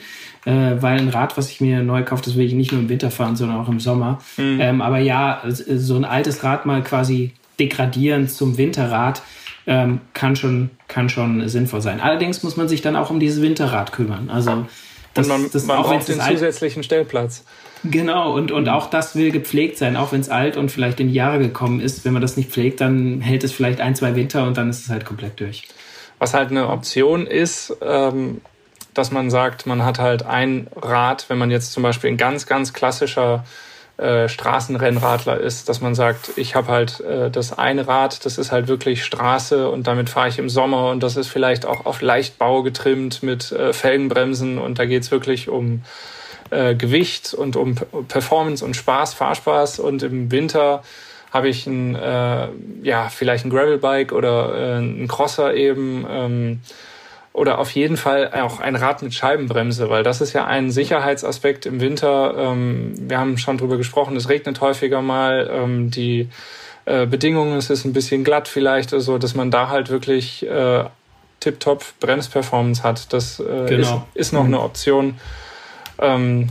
[0.46, 2.90] Äh, weil ein Rad, was ich mir neu kaufe, das will ich nicht nur im
[2.90, 4.20] Winter fahren, sondern auch im Sommer.
[4.36, 4.60] Mhm.
[4.60, 9.22] Ähm, aber ja, so ein altes Rad mal quasi degradieren zum Winterrad,
[9.66, 12.02] ähm, kann, schon, kann schon sinnvoll sein.
[12.02, 14.30] Allerdings muss man sich dann auch um dieses Winterrad kümmern.
[14.30, 14.66] Also
[15.14, 17.44] das, und man, das, man auch braucht den zusätzlichen Stellplatz.
[17.84, 21.10] Genau, und, und auch das will gepflegt sein, auch wenn es alt und vielleicht in
[21.10, 22.06] die Jahre gekommen ist.
[22.06, 24.86] Wenn man das nicht pflegt, dann hält es vielleicht ein, zwei Winter und dann ist
[24.86, 25.68] es halt komplett durch.
[26.18, 28.42] Was halt eine Option ist, ähm,
[28.94, 32.46] dass man sagt, man hat halt ein Rad, wenn man jetzt zum Beispiel ein ganz,
[32.46, 33.44] ganz klassischer
[33.98, 38.52] äh, Straßenrennradler ist, dass man sagt, ich habe halt äh, das eine Rad, das ist
[38.52, 42.02] halt wirklich Straße und damit fahre ich im Sommer und das ist vielleicht auch auf
[42.02, 45.84] Leichtbau getrimmt mit äh, Felgenbremsen und da geht's wirklich um
[46.50, 47.76] äh, Gewicht und um
[48.08, 50.84] Performance und Spaß, Fahrspaß und im Winter
[51.32, 52.48] habe ich ein, äh,
[52.84, 56.62] ja, vielleicht ein Gravelbike oder äh, ein Crosser eben, ähm,
[57.34, 61.66] oder auf jeden Fall auch ein Rad mit Scheibenbremse, weil das ist ja ein Sicherheitsaspekt
[61.66, 62.36] im Winter.
[62.38, 66.30] Ähm, wir haben schon drüber gesprochen, es regnet häufiger mal, ähm, die
[66.86, 70.84] äh, Bedingungen, es ist ein bisschen glatt vielleicht, also dass man da halt wirklich äh,
[71.40, 73.12] tip-top Bremsperformance hat.
[73.12, 74.08] Das äh, genau.
[74.14, 74.54] ist, ist noch mhm.
[74.54, 75.20] eine Option.
[76.00, 76.50] Ähm,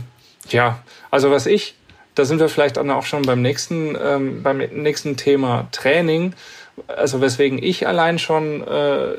[0.49, 0.79] ja,
[1.11, 1.75] also was ich,
[2.15, 6.33] da sind wir vielleicht auch schon beim nächsten, ähm, beim nächsten Thema Training.
[6.87, 9.13] Also weswegen ich allein schon äh,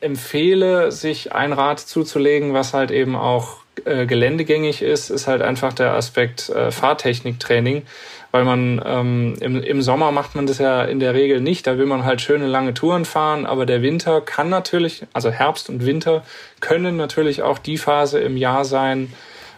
[0.00, 5.72] empfehle, sich ein Rad zuzulegen, was halt eben auch äh, geländegängig ist, ist halt einfach
[5.72, 7.82] der Aspekt äh, Fahrtechniktraining,
[8.30, 11.78] weil man ähm, im, im Sommer macht man das ja in der Regel nicht, da
[11.78, 15.84] will man halt schöne lange Touren fahren, aber der Winter kann natürlich, also Herbst und
[15.84, 16.24] Winter
[16.60, 19.12] können natürlich auch die Phase im Jahr sein,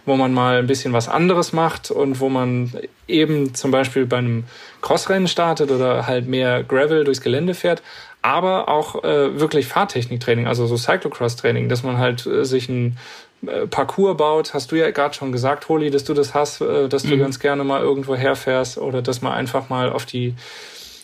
[0.08, 2.72] wo man mal ein bisschen was anderes macht und wo man
[3.06, 4.44] eben zum Beispiel bei einem
[4.80, 7.82] Crossrennen startet oder halt mehr Gravel durchs Gelände fährt,
[8.28, 12.98] aber auch äh, wirklich Fahrtechniktraining, also so Cyclocross-Training, dass man halt äh, sich ein
[13.46, 14.52] äh, Parcours baut.
[14.52, 17.20] Hast du ja gerade schon gesagt, Holi, dass du das hast, äh, dass du mhm.
[17.20, 20.34] ganz gerne mal irgendwo herfährst oder dass man einfach mal auf die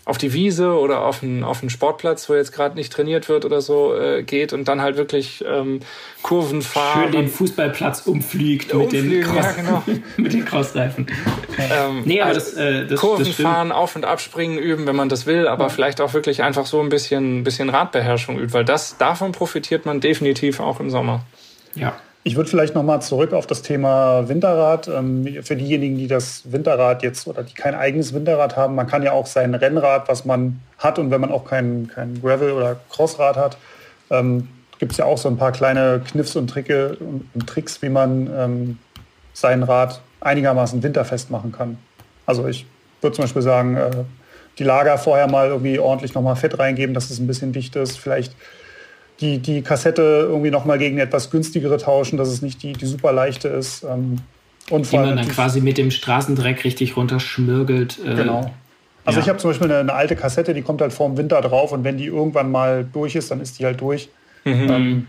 [0.07, 3.44] auf die Wiese oder auf einen, auf einen Sportplatz, wo jetzt gerade nicht trainiert wird
[3.44, 5.80] oder so, äh, geht und dann halt wirklich ähm,
[6.22, 7.05] Kurven fahren.
[7.05, 9.82] Schön den Fußballplatz umfliegt mit den, Cross, ja, genau.
[10.16, 11.07] mit den Crossreifen.
[11.57, 14.96] Ähm, nee, aber also das, äh, das, Kurven das fahren, auf- und abspringen üben, wenn
[14.96, 15.68] man das will, aber ja.
[15.68, 20.00] vielleicht auch wirklich einfach so ein bisschen, bisschen Radbeherrschung übt, weil das, davon profitiert man
[20.00, 21.24] definitiv auch im Sommer.
[21.76, 21.94] Ja.
[22.26, 24.88] Ich würde vielleicht noch mal zurück auf das Thema Winterrad.
[24.88, 29.02] Ähm, für diejenigen, die das Winterrad jetzt oder die kein eigenes Winterrad haben, man kann
[29.02, 32.76] ja auch sein Rennrad, was man hat und wenn man auch kein, kein Gravel oder
[32.90, 33.58] Crossrad hat,
[34.08, 34.48] ähm,
[34.78, 38.30] gibt es ja auch so ein paar kleine Kniffs und, Tricke, und Tricks, wie man
[38.34, 38.78] ähm,
[39.34, 41.76] sein Rad einigermaßen winterfest machen kann.
[42.24, 42.64] Also ich
[43.02, 43.90] würde zum Beispiel sagen, äh,
[44.58, 47.76] die Lager vorher mal irgendwie ordentlich noch mal Fett reingeben, dass es ein bisschen dicht
[47.76, 47.98] ist.
[47.98, 48.34] Vielleicht
[49.20, 53.12] die, die Kassette irgendwie nochmal gegen etwas günstigere tauschen, dass es nicht die, die super
[53.12, 53.84] leichte ist.
[53.84, 54.18] Ähm,
[54.70, 57.98] und die man dann quasi mit dem Straßendreck richtig runterschmirgelt.
[58.04, 58.50] Äh, genau.
[59.04, 59.24] Also ja.
[59.24, 61.84] ich habe zum Beispiel eine, eine, alte Kassette, die kommt halt vorm Winter drauf und
[61.84, 64.08] wenn die irgendwann mal durch ist, dann ist die halt durch.
[64.44, 64.70] Mhm.
[64.70, 65.06] Ähm,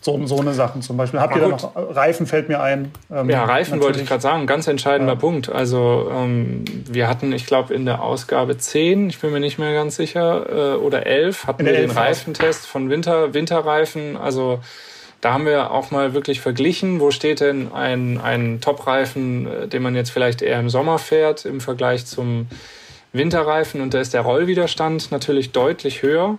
[0.00, 1.20] so, so eine Sachen zum Beispiel.
[1.20, 2.92] Habt ihr da noch Reifen fällt mir ein?
[3.10, 3.82] Ähm, ja, Reifen natürlich.
[3.82, 5.18] wollte ich gerade sagen, ganz entscheidender ja.
[5.18, 5.50] Punkt.
[5.50, 9.72] Also ähm, wir hatten, ich glaube, in der Ausgabe 10, ich bin mir nicht mehr
[9.72, 14.16] ganz sicher, äh, oder 11, hatten wir den Reifentest von Winter, Winterreifen.
[14.16, 14.60] Also
[15.20, 19.82] da haben wir auch mal wirklich verglichen, wo steht denn ein, ein Top-Reifen, äh, den
[19.82, 22.46] man jetzt vielleicht eher im Sommer fährt, im Vergleich zum
[23.12, 23.80] Winterreifen.
[23.80, 26.38] Und da ist der Rollwiderstand natürlich deutlich höher.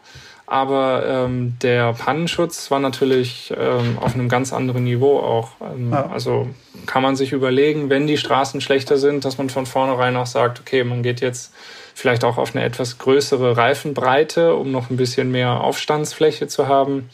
[0.51, 5.51] Aber ähm, der Pannenschutz war natürlich ähm, auf einem ganz anderen Niveau auch.
[5.61, 6.09] Ähm, ja.
[6.09, 6.47] Also
[6.87, 10.59] kann man sich überlegen, wenn die Straßen schlechter sind, dass man von vornherein auch sagt,
[10.59, 11.53] okay, man geht jetzt
[11.93, 17.11] vielleicht auch auf eine etwas größere Reifenbreite, um noch ein bisschen mehr Aufstandsfläche zu haben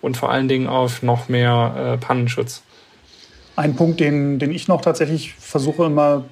[0.00, 2.64] und vor allen Dingen auf noch mehr äh, Pannenschutz.
[3.54, 6.24] Ein Punkt, den, den ich noch tatsächlich versuche immer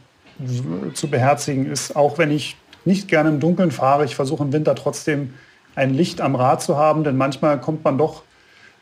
[0.94, 4.74] zu beherzigen, ist, auch wenn ich nicht gerne im Dunkeln fahre, ich versuche im Winter
[4.74, 5.34] trotzdem
[5.74, 8.22] ein Licht am Rad zu haben, denn manchmal kommt man doch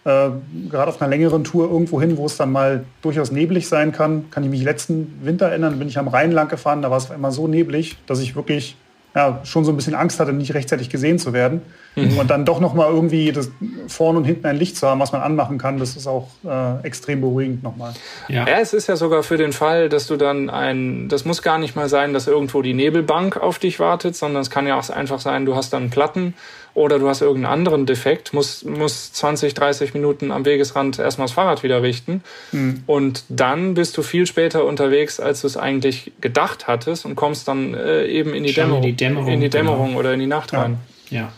[0.04, 0.30] äh,
[0.70, 4.30] gerade auf einer längeren Tour irgendwo hin, wo es dann mal durchaus neblig sein kann.
[4.30, 7.10] Kann ich mich letzten Winter erinnern, bin ich am Rhein lang gefahren, da war es
[7.10, 8.76] immer so neblig, dass ich wirklich
[9.14, 11.62] ja, schon so ein bisschen Angst hatte, nicht rechtzeitig gesehen zu werden.
[11.96, 12.18] Mhm.
[12.18, 13.50] Und dann doch noch mal irgendwie das
[13.88, 16.86] vorne und hinten ein Licht zu haben, was man anmachen kann, das ist auch äh,
[16.86, 17.94] extrem beruhigend nochmal.
[18.28, 18.46] Ja.
[18.46, 21.58] ja, es ist ja sogar für den Fall, dass du dann ein, das muss gar
[21.58, 24.88] nicht mal sein, dass irgendwo die Nebelbank auf dich wartet, sondern es kann ja auch
[24.90, 26.34] einfach sein, du hast dann Platten
[26.78, 31.34] oder du hast irgendeinen anderen Defekt, musst, musst 20, 30 Minuten am Wegesrand erstmal das
[31.34, 32.22] Fahrrad wieder richten.
[32.52, 32.84] Mhm.
[32.86, 37.48] Und dann bist du viel später unterwegs, als du es eigentlich gedacht hattest und kommst
[37.48, 39.98] dann äh, eben in die, Dämmerung, in die Dämmerung, in die Dämmerung genau.
[39.98, 40.78] oder in die Nacht rein.
[41.10, 41.20] Ja.
[41.20, 41.32] ja.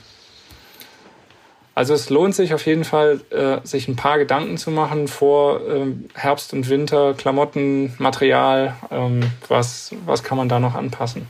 [1.74, 5.60] Also es lohnt sich auf jeden Fall, äh, sich ein paar Gedanken zu machen vor
[5.60, 11.26] äh, Herbst und Winter, Klamotten, Material, ähm, was, was kann man da noch anpassen.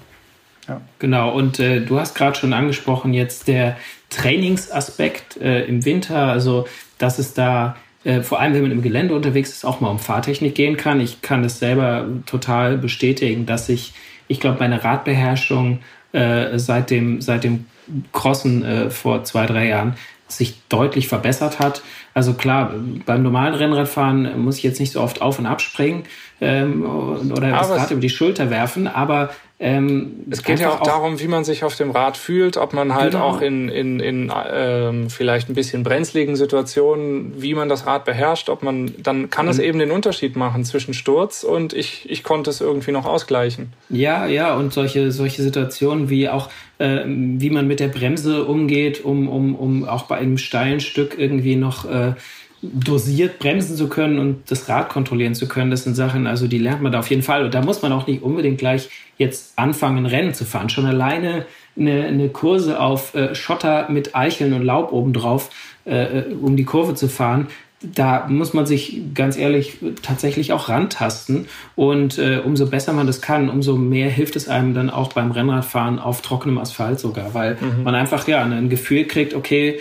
[0.67, 0.81] Ja.
[0.99, 3.77] Genau, und äh, du hast gerade schon angesprochen, jetzt der
[4.11, 6.67] Trainingsaspekt äh, im Winter, also
[6.99, 9.99] dass es da äh, vor allem, wenn man im Gelände unterwegs ist, auch mal um
[9.99, 11.01] Fahrtechnik gehen kann.
[11.01, 13.93] Ich kann das selber total bestätigen, dass ich,
[14.27, 15.81] ich glaube, meine Radbeherrschung
[16.13, 17.67] äh, seit dem, seit dem
[18.13, 19.95] Crossen äh, vor zwei, drei Jahren
[20.29, 21.83] sich deutlich verbessert hat.
[22.15, 22.73] Also klar,
[23.05, 26.05] beim normalen Rennradfahren muss ich jetzt nicht so oft auf und abspringen
[26.41, 26.85] ähm,
[27.33, 29.31] oder das Rad über die Schulter werfen, aber
[29.63, 32.73] ähm, es geht ja auch, auch, darum, wie man sich auf dem Rad fühlt, ob
[32.73, 33.27] man halt genau.
[33.27, 38.49] auch in, in, in ähm, vielleicht ein bisschen brenzligen Situationen, wie man das Rad beherrscht,
[38.49, 42.49] ob man, dann kann es eben den Unterschied machen zwischen Sturz und ich, ich konnte
[42.49, 43.75] es irgendwie noch ausgleichen.
[43.91, 46.49] Ja, ja, und solche, solche Situationen wie auch,
[46.79, 51.19] äh, wie man mit der Bremse umgeht, um, um, um auch bei einem steilen Stück
[51.19, 52.15] irgendwie noch äh,
[52.63, 55.71] dosiert bremsen zu können und das Rad kontrollieren zu können.
[55.71, 57.45] Das sind Sachen, also die lernt man da auf jeden Fall.
[57.45, 60.69] Und da muss man auch nicht unbedingt gleich jetzt anfangen, Rennen zu fahren.
[60.69, 61.47] Schon alleine
[61.79, 65.51] eine, eine Kurse auf äh, Schotter mit Eicheln und Laub obendrauf,
[65.87, 67.49] äh, äh, um die Kurve zu fahren,
[67.83, 71.47] da muss man sich ganz ehrlich tatsächlich auch rantasten.
[71.77, 75.31] Und äh, umso besser man das kann, umso mehr hilft es einem dann auch beim
[75.31, 77.85] Rennradfahren auf trockenem Asphalt sogar, weil mhm.
[77.85, 79.79] man einfach ja ein Gefühl kriegt, okay,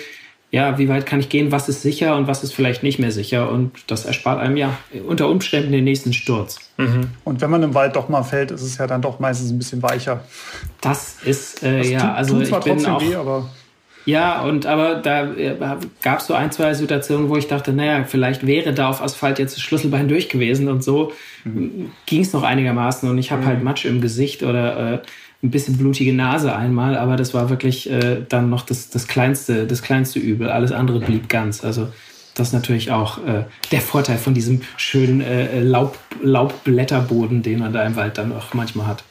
[0.52, 3.12] ja, wie weit kann ich gehen, was ist sicher und was ist vielleicht nicht mehr
[3.12, 3.52] sicher.
[3.52, 4.78] Und das erspart einem ja
[5.08, 6.58] unter Umständen den nächsten Sturz.
[6.78, 7.12] Mhm.
[7.24, 9.60] Und wenn man im Wald doch mal fällt, ist es ja dann doch meistens ein
[9.60, 10.24] bisschen weicher.
[10.82, 13.50] Das ist, äh, das ja, tut, also tut zwar ich bin auch, weh, aber
[14.06, 15.56] ja, und aber da äh,
[16.02, 19.38] gab es so ein, zwei Situationen, wo ich dachte, naja, vielleicht wäre da auf Asphalt
[19.38, 21.12] jetzt das Schlüsselbein durch gewesen und so
[21.44, 21.92] mhm.
[22.08, 23.46] ging es noch einigermaßen und ich habe mhm.
[23.46, 25.00] halt Matsch im Gesicht oder äh,
[25.42, 29.66] ein bisschen blutige Nase einmal, aber das war wirklich äh, dann noch das, das, kleinste,
[29.66, 30.50] das kleinste Übel.
[30.50, 31.64] Alles andere blieb ganz.
[31.64, 31.88] Also
[32.36, 37.74] das ist natürlich auch äh, der Vorteil von diesem schönen äh, Laub, Laubblätterboden, den man
[37.74, 39.04] da im Wald dann auch manchmal hat.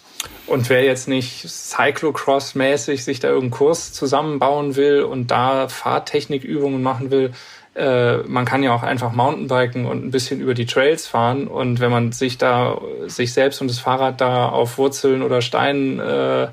[0.47, 7.11] Und wer jetzt nicht Cyclocross-mäßig sich da irgendeinen Kurs zusammenbauen will und da Fahrtechnikübungen machen
[7.11, 7.33] will,
[7.79, 11.47] äh, man kann ja auch einfach Mountainbiken und ein bisschen über die Trails fahren.
[11.47, 16.01] Und wenn man sich da, sich selbst und das Fahrrad da auf Wurzeln oder Steinen
[16.01, 16.49] äh,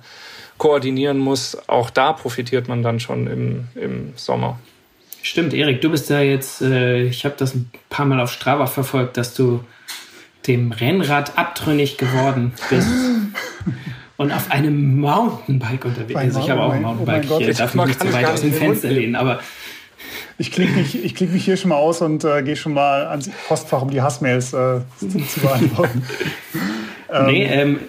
[0.57, 4.59] koordinieren muss, auch da profitiert man dann schon im, im Sommer.
[5.23, 8.67] Stimmt, Erik, du bist ja jetzt, äh, ich habe das ein paar Mal auf Strava
[8.67, 9.63] verfolgt, dass du
[10.45, 12.87] dem Rennrad abtrünnig geworden bist.
[14.17, 16.35] und auf einem Mountainbike unterwegs bist.
[16.35, 17.25] Also ich habe auch ein Mountainbike.
[17.29, 19.39] Oh ich darf mich nicht zu weit aus dem Fenster lehnen, aber
[20.37, 23.07] ich klicke mich, ich klick mich hier schon mal aus und äh, gehe schon mal
[23.07, 26.05] ans Postfach, um die Hassmails äh, zu beantworten.
[27.11, 27.79] ähm, nee, ähm,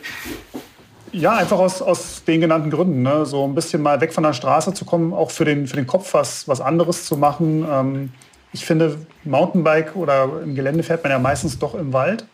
[1.12, 3.03] ja, einfach aus, aus den genannten Gründen.
[3.03, 3.24] Ne?
[3.27, 5.87] So ein bisschen mal weg von der Straße zu kommen, auch für den, für den
[5.87, 7.66] Kopf was, was anderes zu machen.
[7.70, 8.12] Ähm,
[8.53, 12.27] ich finde, Mountainbike oder im Gelände fährt man ja meistens doch im Wald.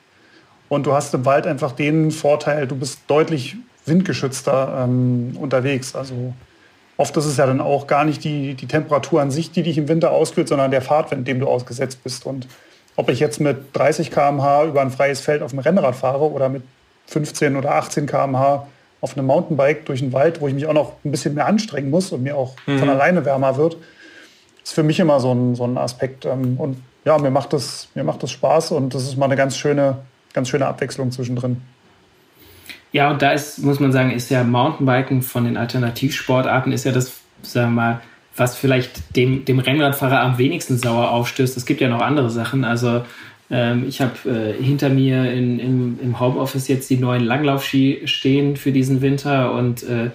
[0.69, 5.95] Und du hast im Wald einfach den Vorteil, du bist deutlich windgeschützter ähm, unterwegs.
[5.95, 6.35] Also
[7.03, 9.77] oft ist es ja dann auch gar nicht die, die Temperatur an sich, die dich
[9.77, 12.27] im Winter auskühlt, sondern der Fahrtwind, dem du ausgesetzt bist.
[12.27, 12.47] Und
[12.95, 16.49] ob ich jetzt mit 30 km/h über ein freies Feld auf dem Rennrad fahre oder
[16.49, 16.63] mit
[17.07, 18.69] 15 oder 18 km/h
[19.01, 21.91] auf einem Mountainbike durch den Wald, wo ich mich auch noch ein bisschen mehr anstrengen
[21.91, 22.79] muss und mir auch mhm.
[22.79, 23.77] von alleine wärmer wird,
[24.63, 26.25] ist für mich immer so ein, so ein Aspekt.
[26.25, 29.35] Ähm, und ja, mir macht, das, mir macht das Spaß und das ist mal eine
[29.35, 29.99] ganz schöne,
[30.33, 31.63] ganz schöne Abwechslung zwischendrin.
[32.93, 36.93] Ja, und da ist, muss man sagen, ist ja Mountainbiken von den Alternativsportarten, ist ja
[36.93, 37.13] das,
[37.43, 38.01] sagen wir mal,
[38.37, 41.57] was vielleicht dem, dem Rennradfahrer am wenigsten sauer aufstößt.
[41.57, 42.65] Es gibt ja noch andere Sachen.
[42.65, 43.05] Also
[43.51, 48.57] ähm, ich habe äh, hinter mir in, im, im Homeoffice jetzt die neuen Langlaufski stehen
[48.57, 50.11] für diesen Winter und äh,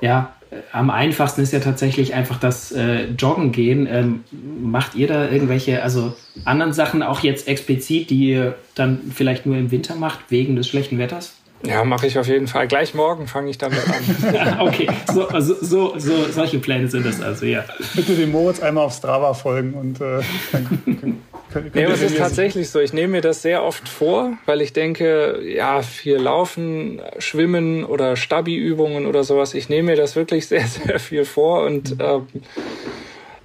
[0.00, 0.32] ja,
[0.72, 3.86] am einfachsten ist ja tatsächlich einfach das äh, Joggen gehen.
[3.88, 4.24] Ähm,
[4.60, 6.14] macht ihr da irgendwelche, also
[6.44, 10.68] anderen Sachen auch jetzt explizit, die ihr dann vielleicht nur im Winter macht, wegen des
[10.68, 11.39] schlechten Wetters?
[11.62, 12.66] Ja, mache ich auf jeden Fall.
[12.68, 14.34] Gleich morgen fange ich damit an.
[14.34, 17.64] ja, okay, so, also, so, so, solche Pläne sind das also, ja.
[17.94, 20.20] Bitte dem Moritz einmal auf Strava folgen und äh,
[20.52, 20.80] dann
[21.52, 22.80] könnt, nee, es ist tatsächlich so.
[22.80, 28.16] Ich nehme mir das sehr oft vor, weil ich denke, ja, viel Laufen, Schwimmen oder
[28.16, 32.20] Stabi-Übungen oder sowas, ich nehme mir das wirklich sehr, sehr viel vor und äh,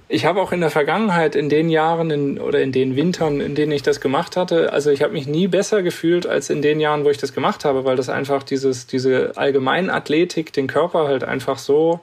[0.08, 3.54] ich habe auch in der Vergangenheit, in den Jahren in, oder in den Wintern, in
[3.56, 6.78] denen ich das gemacht hatte, also ich habe mich nie besser gefühlt als in den
[6.78, 11.24] Jahren, wo ich das gemacht habe, weil das einfach dieses, diese Allgemeinathletik den Körper halt
[11.24, 12.00] einfach so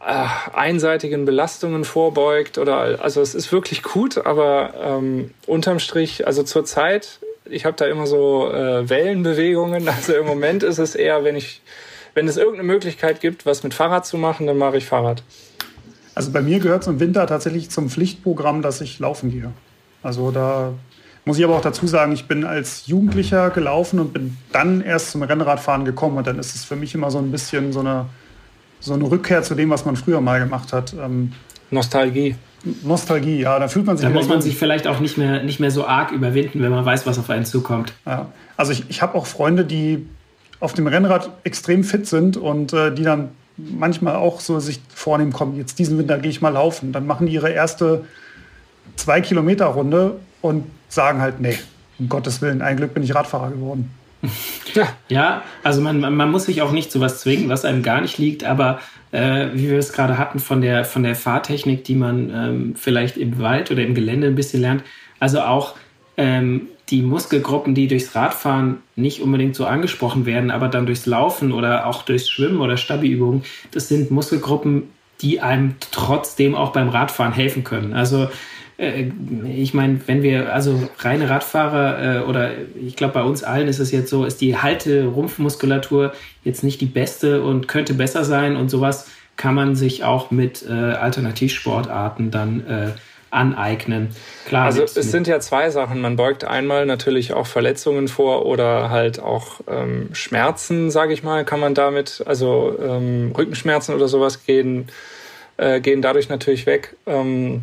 [0.00, 6.42] äh, einseitigen Belastungen vorbeugt oder also es ist wirklich gut, aber ähm, unterm Strich, also
[6.42, 11.22] zur Zeit, ich habe da immer so äh, Wellenbewegungen, also im Moment ist es eher,
[11.22, 11.62] wenn ich,
[12.14, 15.22] wenn es irgendeine Möglichkeit gibt, was mit Fahrrad zu machen, dann mache ich Fahrrad.
[16.16, 19.52] Also bei mir gehört es im Winter tatsächlich zum Pflichtprogramm, dass ich laufen gehe.
[20.02, 20.72] Also da
[21.26, 25.10] muss ich aber auch dazu sagen, ich bin als Jugendlicher gelaufen und bin dann erst
[25.10, 26.16] zum Rennradfahren gekommen.
[26.16, 28.06] Und dann ist es für mich immer so ein bisschen so eine,
[28.80, 30.94] so eine Rückkehr zu dem, was man früher mal gemacht hat.
[30.94, 31.32] Ähm,
[31.70, 32.36] Nostalgie.
[32.82, 34.08] Nostalgie, ja, da fühlt man sich.
[34.08, 36.86] Da muss man sich vielleicht auch nicht mehr, nicht mehr so arg überwinden, wenn man
[36.86, 37.92] weiß, was auf einen zukommt.
[38.06, 38.32] Ja.
[38.56, 40.06] Also ich, ich habe auch Freunde, die
[40.60, 45.32] auf dem Rennrad extrem fit sind und äh, die dann manchmal auch so sich vornehmen,
[45.32, 46.92] komm, jetzt diesen Winter gehe ich mal laufen.
[46.92, 48.04] Dann machen die ihre erste
[48.96, 51.58] zwei Kilometer Runde und sagen halt, nee,
[51.98, 53.90] um Gottes Willen, ein Glück bin ich Radfahrer geworden.
[54.74, 58.00] Ja, ja also man, man muss sich auch nicht zu was zwingen, was einem gar
[58.00, 58.80] nicht liegt, aber
[59.12, 63.16] äh, wie wir es gerade hatten von der, von der Fahrtechnik, die man ähm, vielleicht
[63.16, 64.82] im Wald oder im Gelände ein bisschen lernt,
[65.20, 65.74] also auch
[66.16, 71.52] ähm, die Muskelgruppen, die durchs Radfahren nicht unbedingt so angesprochen werden, aber dann durchs Laufen
[71.52, 74.84] oder auch durchs Schwimmen oder Stabi-Übungen, das sind Muskelgruppen,
[75.20, 77.92] die einem trotzdem auch beim Radfahren helfen können.
[77.92, 78.28] Also
[78.78, 79.10] äh,
[79.52, 83.78] ich meine, wenn wir, also reine Radfahrer äh, oder ich glaube bei uns allen ist
[83.78, 86.12] es jetzt so, ist die Halte-Rumpfmuskulatur
[86.44, 90.64] jetzt nicht die beste und könnte besser sein und sowas kann man sich auch mit
[90.68, 92.90] äh, Alternativsportarten dann äh,
[93.36, 94.08] aneignen.
[94.46, 96.00] Klar, also es sind ja zwei Sachen.
[96.00, 101.44] Man beugt einmal natürlich auch Verletzungen vor oder halt auch ähm, Schmerzen, sage ich mal,
[101.44, 104.88] kann man damit, also ähm, Rückenschmerzen oder sowas gehen,
[105.56, 106.96] äh, gehen dadurch natürlich weg.
[107.06, 107.62] Ähm,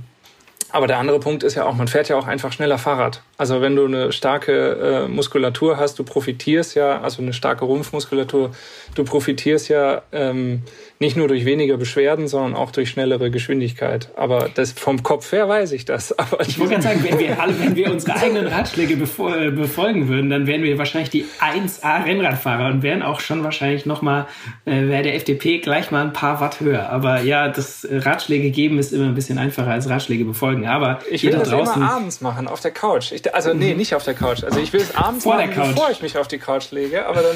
[0.72, 3.22] aber der andere Punkt ist ja auch, man fährt ja auch einfach schneller Fahrrad.
[3.44, 8.52] Also wenn du eine starke äh, Muskulatur hast, du profitierst ja, also eine starke Rumpfmuskulatur,
[8.96, 10.62] du profitierst ja ähm,
[11.00, 14.08] nicht nur durch weniger Beschwerden, sondern auch durch schnellere Geschwindigkeit.
[14.16, 16.18] Aber das vom Kopf her weiß ich das.
[16.18, 20.08] Aber ich wollte gerade sagen, wenn wir, alle, wenn wir unsere eigenen Ratschläge äh, befolgen
[20.08, 24.28] würden, dann wären wir wahrscheinlich die 1A-Rennradfahrer und wären auch schon wahrscheinlich nochmal,
[24.64, 26.90] äh, wäre der FDP gleich mal ein paar Watt höher.
[26.90, 30.66] Aber ja, das Ratschläge geben ist immer ein bisschen einfacher als Ratschläge befolgen.
[30.66, 33.12] Aber ich will das draußen immer abends machen, auf der Couch.
[33.12, 33.78] Ich, also nee, mhm.
[33.78, 34.44] nicht auf der Couch.
[34.44, 35.76] Also ich will es abends Vor machen, der Couch.
[35.76, 37.06] bevor ich mich auf die Couch lege.
[37.06, 37.36] Aber dann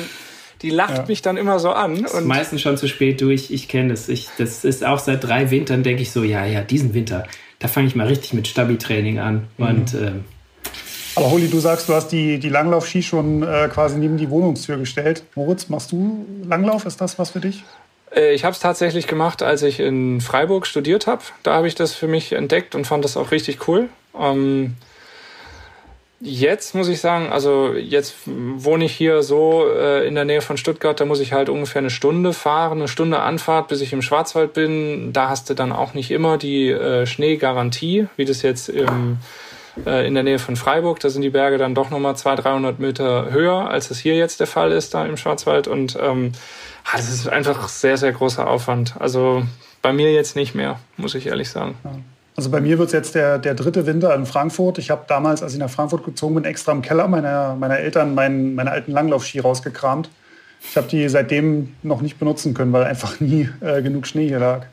[0.61, 1.05] die lacht ja.
[1.07, 2.01] mich dann immer so an.
[2.01, 3.51] Das ist meistens schon zu spät durch.
[3.51, 4.09] Ich kenne das.
[4.09, 7.27] Ich, das ist auch seit drei Wintern, denke ich so, ja, ja, diesen Winter,
[7.59, 9.47] da fange ich mal richtig mit Stabi-Training an.
[9.57, 9.65] Mhm.
[9.65, 10.25] Und ähm,
[11.15, 14.77] aber Holly, du sagst, du hast die, die Langlauf-Ski schon äh, quasi neben die Wohnungstür
[14.77, 15.23] gestellt.
[15.33, 16.85] Moritz, machst du Langlauf?
[16.85, 17.63] Ist das was für dich?
[18.15, 21.23] Äh, ich habe es tatsächlich gemacht, als ich in Freiburg studiert habe.
[21.41, 23.89] Da habe ich das für mich entdeckt und fand das auch richtig cool.
[24.19, 24.75] Ähm,
[26.19, 30.57] jetzt muss ich sagen, also jetzt wohne ich hier so äh, in der Nähe von
[30.57, 34.01] Stuttgart, da muss ich halt ungefähr eine Stunde fahren, eine Stunde Anfahrt, bis ich im
[34.01, 35.13] Schwarzwald bin.
[35.13, 39.17] Da hast du dann auch nicht immer die äh, Schneegarantie, wie das jetzt im
[39.85, 40.99] äh, in der Nähe von Freiburg.
[40.99, 44.39] Da sind die Berge dann doch nochmal 200, 300 Meter höher, als es hier jetzt
[44.39, 45.67] der Fall ist, da im Schwarzwald.
[45.67, 46.31] Und ähm,
[46.91, 48.95] das ist einfach sehr, sehr großer Aufwand.
[48.99, 49.43] Also
[49.81, 51.75] bei mir jetzt nicht mehr, muss ich ehrlich sagen.
[52.37, 54.77] Also bei mir wird es jetzt der, der dritte Winter in Frankfurt.
[54.77, 58.13] Ich habe damals, als ich nach Frankfurt gezogen bin, extra im Keller meiner, meiner Eltern
[58.13, 60.07] meinen, meine alten Langlaufski rausgekramt.
[60.61, 64.37] Ich habe die seitdem noch nicht benutzen können, weil einfach nie äh, genug Schnee hier
[64.37, 64.67] lag.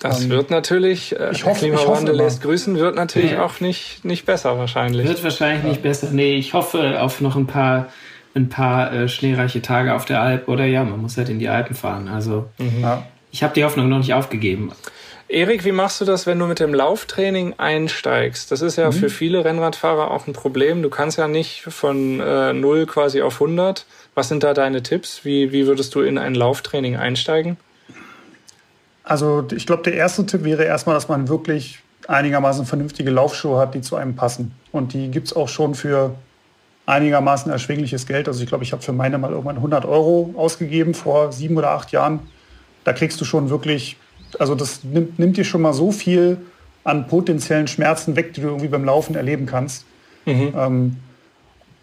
[0.00, 3.44] Das ähm, wird natürlich, äh, ich hoffe, Klimawandel ich lässt grüßen, wird natürlich ja.
[3.44, 5.06] auch nicht, nicht besser wahrscheinlich.
[5.06, 5.68] Wird wahrscheinlich ja.
[5.70, 6.08] nicht besser.
[6.10, 7.86] Nee, ich hoffe auf noch ein paar,
[8.34, 10.48] ein paar äh, schneereiche Tage auf der Alp.
[10.48, 12.08] Oder ja, man muss halt in die Alpen fahren.
[12.08, 12.82] Also mhm.
[12.82, 13.06] ja.
[13.30, 14.72] ich habe die Hoffnung noch nicht aufgegeben.
[15.28, 18.52] Erik, wie machst du das, wenn du mit dem Lauftraining einsteigst?
[18.52, 18.92] Das ist ja mhm.
[18.92, 20.82] für viele Rennradfahrer auch ein Problem.
[20.82, 23.86] Du kannst ja nicht von äh, 0 quasi auf 100.
[24.14, 25.24] Was sind da deine Tipps?
[25.24, 27.56] Wie, wie würdest du in ein Lauftraining einsteigen?
[29.02, 33.74] Also ich glaube, der erste Tipp wäre erstmal, dass man wirklich einigermaßen vernünftige Laufschuhe hat,
[33.74, 34.52] die zu einem passen.
[34.70, 36.14] Und die gibt es auch schon für
[36.86, 38.28] einigermaßen erschwingliches Geld.
[38.28, 41.70] Also ich glaube, ich habe für meine mal irgendwann 100 Euro ausgegeben vor sieben oder
[41.70, 42.20] acht Jahren.
[42.84, 43.96] Da kriegst du schon wirklich,
[44.38, 46.38] also das nimmt, nimmt dir schon mal so viel
[46.84, 49.84] an potenziellen Schmerzen weg, die du irgendwie beim Laufen erleben kannst.
[50.24, 50.54] Mhm.
[50.56, 50.96] Ähm,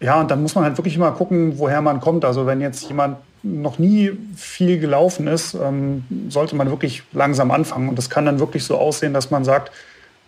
[0.00, 2.24] ja, und dann muss man halt wirklich mal gucken, woher man kommt.
[2.24, 7.88] Also wenn jetzt jemand noch nie viel gelaufen ist, ähm, sollte man wirklich langsam anfangen.
[7.88, 9.70] Und das kann dann wirklich so aussehen, dass man sagt,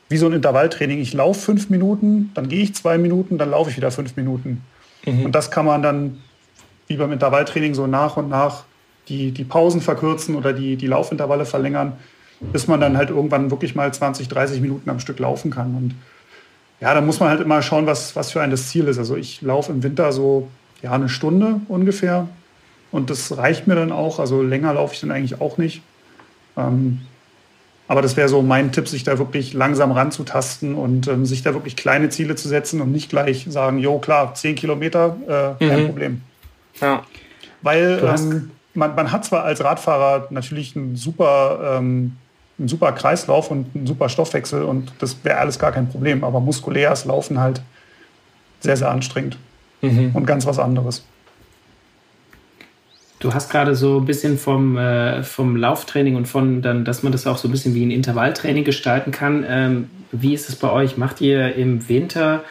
[0.09, 3.71] wie so ein Intervalltraining, ich laufe fünf Minuten, dann gehe ich zwei Minuten, dann laufe
[3.71, 4.63] ich wieder fünf Minuten.
[5.05, 5.25] Mhm.
[5.27, 6.19] Und das kann man dann,
[6.87, 8.65] wie beim Intervalltraining, so nach und nach
[9.09, 11.93] die, die Pausen verkürzen oder die, die Laufintervalle verlängern,
[12.41, 15.75] bis man dann halt irgendwann wirklich mal 20, 30 Minuten am Stück laufen kann.
[15.75, 15.95] Und
[16.81, 18.99] ja, da muss man halt immer schauen, was, was für ein das Ziel ist.
[18.99, 20.49] Also ich laufe im Winter so
[20.83, 22.29] ja, eine Stunde ungefähr
[22.91, 24.19] und das reicht mir dann auch.
[24.19, 25.83] Also länger laufe ich dann eigentlich auch nicht.
[26.57, 27.01] Ähm,
[27.89, 31.55] aber das wäre so mein Tipp, sich da wirklich langsam ranzutasten und ähm, sich da
[31.55, 35.17] wirklich kleine Ziele zu setzen und nicht gleich sagen, jo klar, 10 Kilometer,
[35.61, 35.87] äh, kein mhm.
[35.87, 36.21] Problem.
[36.81, 37.05] Ja.
[37.63, 42.17] Weil ähm, man, man, hat zwar als Radfahrer natürlich einen super, ähm,
[42.59, 46.41] einen super Kreislauf und einen super Stoffwechsel und das wäre alles gar kein Problem, aber
[46.41, 47.61] muskulär ist Laufen halt
[48.61, 49.39] sehr, sehr anstrengend
[49.83, 50.11] mhm.
[50.15, 51.05] und ganz was anderes.
[53.19, 57.13] Du hast gerade so ein bisschen vom, äh, vom Lauftraining und von dann, dass man
[57.13, 59.45] das auch so ein bisschen wie ein Intervalltraining gestalten kann.
[59.49, 60.99] Ähm, wie ist es bei euch?
[60.99, 62.45] Macht ihr im Winter,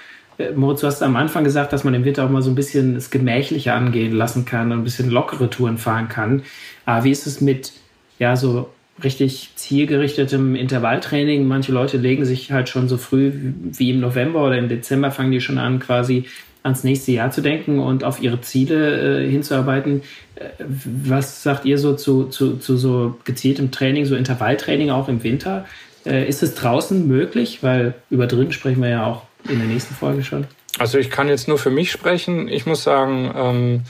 [0.56, 2.96] Moritz, du hast am Anfang gesagt, dass man im Winter auch mal so ein bisschen
[2.96, 6.44] es gemächlicher angehen lassen kann und ein bisschen lockere Touren fahren kann.
[6.86, 7.72] Aber wie ist es mit,
[8.20, 8.70] ja, so
[9.04, 11.48] richtig zielgerichtetem Intervalltraining?
[11.48, 15.32] Manche Leute legen sich halt schon so früh wie im November oder im Dezember fangen
[15.32, 16.26] die schon an, quasi
[16.64, 20.02] ans nächste Jahr zu denken und auf ihre Ziele äh, hinzuarbeiten.
[20.36, 25.24] Äh, was sagt ihr so zu, zu, zu so gezieltem Training, so Intervalltraining auch im
[25.24, 25.66] Winter?
[26.06, 27.60] Äh, ist es draußen möglich?
[27.62, 30.48] Weil über drin sprechen wir ja auch in der nächsten Folge schon.
[30.78, 32.48] Also ich kann jetzt nur für mich sprechen.
[32.48, 33.84] Ich muss sagen, ähm,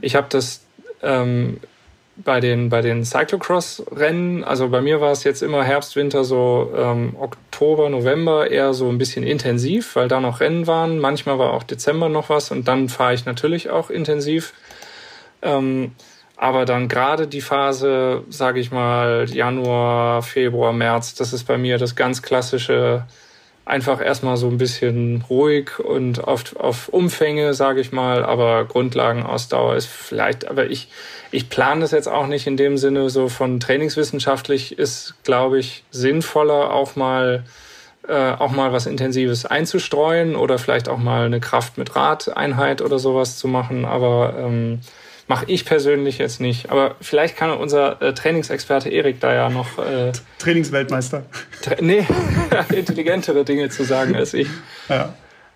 [0.00, 0.62] ich habe das
[1.02, 1.58] ähm,
[2.16, 6.72] bei den, bei den Cyclocross-Rennen, also bei mir war es jetzt immer Herbst, Winter, so
[6.74, 10.98] ähm, Oktober, November eher so ein bisschen intensiv, weil da noch Rennen waren.
[10.98, 14.54] Manchmal war auch Dezember noch was und dann fahre ich natürlich auch intensiv.
[15.42, 15.92] Ähm,
[16.38, 21.78] aber dann gerade die Phase, sage ich mal, Januar, Februar, März, das ist bei mir
[21.78, 23.04] das ganz klassische
[23.66, 29.74] einfach erstmal so ein bisschen ruhig und auf, auf Umfänge, sage ich mal, aber Grundlagenausdauer
[29.74, 30.88] ist vielleicht, aber ich,
[31.32, 35.82] ich plane das jetzt auch nicht in dem Sinne so von trainingswissenschaftlich ist, glaube ich,
[35.90, 37.44] sinnvoller auch mal
[38.06, 43.00] äh, auch mal was Intensives einzustreuen oder vielleicht auch mal eine Kraft mit Radeinheit oder
[43.00, 44.80] sowas zu machen, aber ähm,
[45.28, 46.70] Mache ich persönlich jetzt nicht.
[46.70, 49.78] Aber vielleicht kann unser äh, Trainingsexperte Erik da ja noch.
[49.78, 51.24] Äh, Trainingsweltmeister.
[51.62, 52.06] Tra nee,
[52.72, 54.48] intelligentere Dinge zu sagen als ich.
[54.88, 55.14] Ja.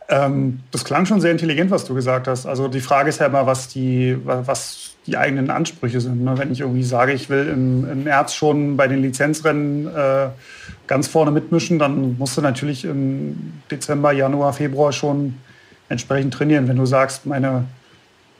[0.09, 2.47] Ähm, das klang schon sehr intelligent, was du gesagt hast.
[2.47, 6.25] Also die Frage ist ja immer, was die, was die eigenen Ansprüche sind.
[6.25, 6.37] Ne?
[6.37, 10.29] Wenn ich irgendwie sage, ich will im, im März schon bei den Lizenzrennen äh,
[10.89, 15.37] ganz vorne mitmischen, dann musst du natürlich im Dezember, Januar, Februar schon
[15.89, 16.67] entsprechend trainieren.
[16.67, 17.67] Wenn du sagst, meine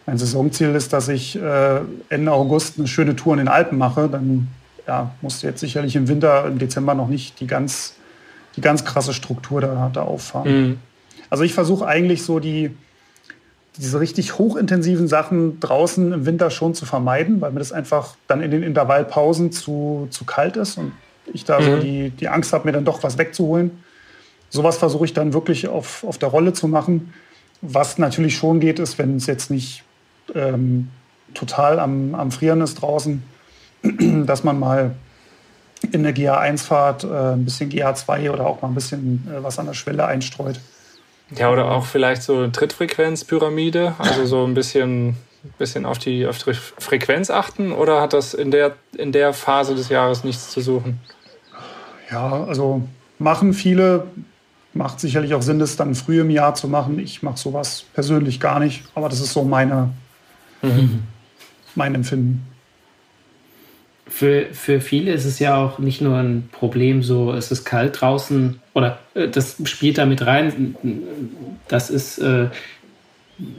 [0.07, 4.09] mein Saisonziel ist, dass ich äh, Ende August eine schöne Tour in den Alpen mache,
[4.09, 4.49] dann
[4.87, 7.95] ja, musst du jetzt sicherlich im Winter, im Dezember noch nicht die ganz,
[8.57, 10.69] die ganz krasse Struktur da, da auffahren.
[10.69, 10.79] Mhm.
[11.29, 12.75] Also ich versuche eigentlich so die,
[13.77, 18.43] diese richtig hochintensiven Sachen draußen im Winter schon zu vermeiden, weil mir das einfach dann
[18.43, 20.93] in den Intervallpausen zu, zu kalt ist und
[21.33, 21.65] ich da mhm.
[21.65, 23.71] so die, die Angst habe, mir dann doch was wegzuholen.
[24.49, 27.15] Sowas versuche ich dann wirklich auf, auf der Rolle zu machen.
[27.63, 29.85] Was natürlich schon geht, ist, wenn es jetzt nicht
[30.35, 30.91] ähm,
[31.35, 33.23] total am, am Frieren ist draußen,
[34.27, 34.95] dass man mal
[35.93, 39.67] in der GA1-Fahrt äh, ein bisschen GA2 oder auch mal ein bisschen äh, was an
[39.67, 40.61] der Schwelle einstreut.
[41.37, 45.17] Ja, oder auch vielleicht so eine Trittfrequenzpyramide, also so ein bisschen,
[45.59, 49.75] bisschen auf, die, auf die Frequenz achten oder hat das in der, in der Phase
[49.75, 51.01] des Jahres nichts zu suchen?
[52.11, 52.83] Ja, also
[53.21, 54.09] machen viele,
[54.75, 56.99] macht sicherlich auch Sinn, das dann früh im Jahr zu machen.
[56.99, 59.91] Ich mache sowas persönlich gar nicht, aber das ist so meine,
[60.63, 61.03] mhm.
[61.75, 62.47] mein Empfinden
[64.11, 68.01] für, für viele ist es ja auch nicht nur ein Problem, so es ist kalt
[68.01, 70.75] draußen oder äh, das spielt da mit rein.
[71.69, 72.49] Das ist äh,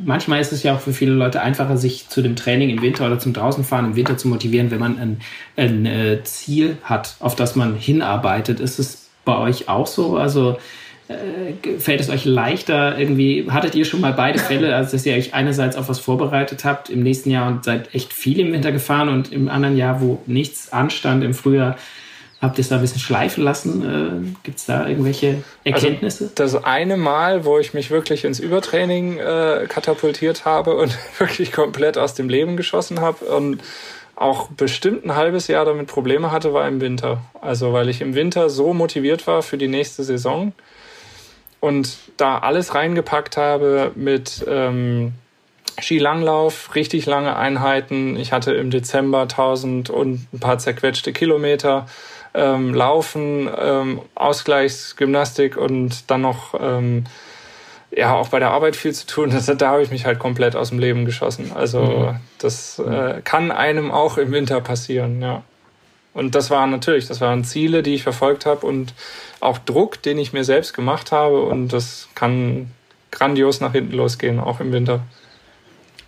[0.04, 3.08] manchmal ist es ja auch für viele Leute einfacher, sich zu dem Training im Winter
[3.08, 5.22] oder zum Draußenfahren im Winter zu motivieren, wenn man ein,
[5.56, 8.60] ein äh, Ziel hat, auf das man hinarbeitet.
[8.60, 10.18] Ist es bei euch auch so?
[10.18, 10.58] Also
[11.80, 15.34] fällt es euch leichter irgendwie, hattet ihr schon mal beide Fälle, also dass ihr euch
[15.34, 19.10] einerseits auf was vorbereitet habt im nächsten Jahr und seid echt viel im Winter gefahren
[19.10, 21.78] und im anderen Jahr, wo nichts anstand im Frühjahr,
[22.41, 23.84] habt ihr es da ein bisschen schleifen lassen?
[23.84, 26.26] Äh, Gibt es da irgendwelche Erkenntnisse?
[26.26, 31.52] Also das eine Mal, wo ich mich wirklich ins Übertraining äh, katapultiert habe und wirklich
[31.52, 33.62] komplett aus dem Leben geschossen habe und
[34.16, 37.22] auch bestimmt ein halbes Jahr damit Probleme hatte, war im Winter.
[37.39, 40.54] Also weil ich im Winter so motiviert war für die nächste Saison
[41.62, 45.14] und da alles reingepackt habe mit ähm,
[45.80, 48.18] Skilanglauf, richtig lange Einheiten.
[48.18, 51.86] Ich hatte im Dezember 1000 und ein paar zerquetschte Kilometer.
[52.34, 57.05] Ähm, Laufen, ähm, Ausgleichsgymnastik und dann noch ähm,
[57.91, 59.30] ja auch bei der Arbeit viel zu tun.
[59.30, 61.51] Das, da habe ich mich halt komplett aus dem Leben geschossen.
[61.53, 62.20] Also mhm.
[62.39, 65.43] das äh, kann einem auch im Winter passieren, ja.
[66.14, 68.93] Und das waren natürlich, das waren Ziele, die ich verfolgt habe und
[69.39, 71.41] auch Druck, den ich mir selbst gemacht habe.
[71.43, 72.68] Und das kann
[73.12, 75.01] grandios nach hinten losgehen, auch im Winter.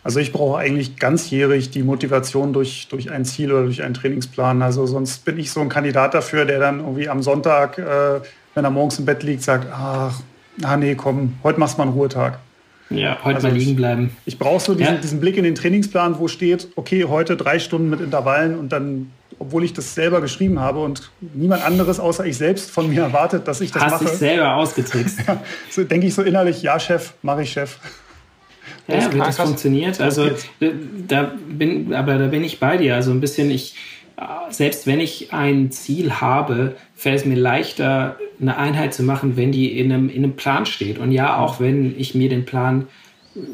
[0.04, 4.62] Also ich brauche eigentlich ganzjährig die Motivation durch, durch ein Ziel oder durch einen Trainingsplan.
[4.62, 8.20] Also sonst bin ich so ein Kandidat dafür, der dann irgendwie am Sonntag, äh,
[8.54, 10.20] wenn er morgens im Bett liegt, sagt, ach,
[10.62, 12.39] ah nee, komm, heute machst du mal einen Ruhetag.
[12.89, 14.16] Ja, heute also mal liegen bleiben.
[14.26, 15.01] Ich, ich brauche so diesen, ja.
[15.01, 19.10] diesen Blick in den Trainingsplan, wo steht, okay, heute drei Stunden mit Intervallen und dann
[19.40, 23.48] obwohl ich das selber geschrieben habe und niemand anderes außer ich selbst von mir erwartet,
[23.48, 24.06] dass ich das Hast mache.
[24.06, 25.20] Hast dich selber ausgetrickst.
[25.28, 27.78] ja, so denke ich so innerlich, ja Chef, mache ich Chef.
[28.88, 30.02] Ja, wie das funktioniert.
[30.02, 30.30] Also
[31.08, 32.96] da bin, aber da bin ich bei dir.
[32.96, 33.76] Also ein bisschen, ich,
[34.50, 39.52] selbst wenn ich ein Ziel habe, fällt es mir leichter, eine Einheit zu machen, wenn
[39.52, 41.00] die in einem, in einem Plan steht.
[41.00, 42.88] Und ja, auch wenn ich mir den Plan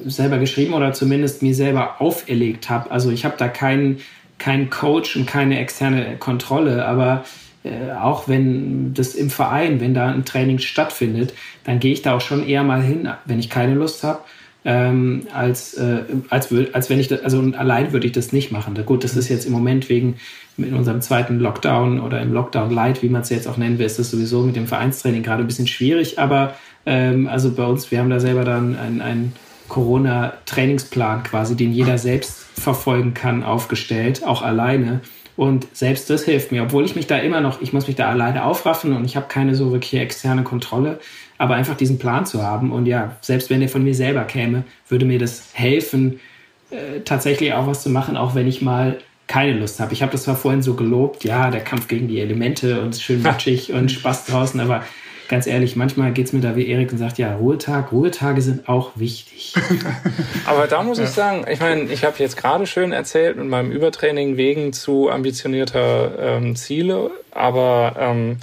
[0.06, 2.92] selber geschrieben oder zumindest mir selber auferlegt habe.
[2.92, 4.00] Also ich habe da keinen
[4.40, 7.24] kein Coach und keine externe Kontrolle, aber
[7.64, 11.34] äh, auch wenn das im Verein, wenn da ein Training stattfindet,
[11.66, 14.20] dann gehe ich da auch schon eher mal hin, wenn ich keine Lust habe.
[14.66, 18.78] Ähm, als, äh, als, als wenn ich das, also allein würde ich das nicht machen.
[18.86, 20.16] Gut, das ist jetzt im Moment wegen
[20.58, 23.86] in unserem zweiten Lockdown oder im Lockdown Light, wie man es jetzt auch nennen will,
[23.86, 26.20] ist das sowieso mit dem Vereinstraining gerade ein bisschen schwierig.
[26.20, 29.34] Aber ähm, also bei uns, wir haben da selber dann ein, ein
[29.70, 35.02] Corona-Trainingsplan quasi, den jeder selbst verfolgen kann, aufgestellt, auch alleine.
[35.38, 38.10] Und selbst das hilft mir, obwohl ich mich da immer noch, ich muss mich da
[38.10, 41.00] alleine aufraffen und ich habe keine so wirklich externe Kontrolle,
[41.38, 42.74] aber einfach diesen Plan zu haben.
[42.74, 46.20] Und ja, selbst wenn der von mir selber käme, würde mir das helfen,
[46.72, 48.98] äh, tatsächlich auch was zu machen, auch wenn ich mal
[49.28, 49.94] keine Lust habe.
[49.94, 53.22] Ich habe das zwar vorhin so gelobt, ja, der Kampf gegen die Elemente und schön
[53.24, 54.84] matschig und Spaß draußen, aber
[55.30, 58.68] ganz ehrlich, manchmal geht es mir da wie Erik und sagt, ja, Ruhetag, Ruhetage sind
[58.68, 59.54] auch wichtig.
[60.46, 63.72] Aber da muss ich sagen, ich meine, ich habe jetzt gerade schön erzählt mit meinem
[63.72, 68.38] Übertraining wegen zu ambitionierter ähm, Ziele, aber ähm,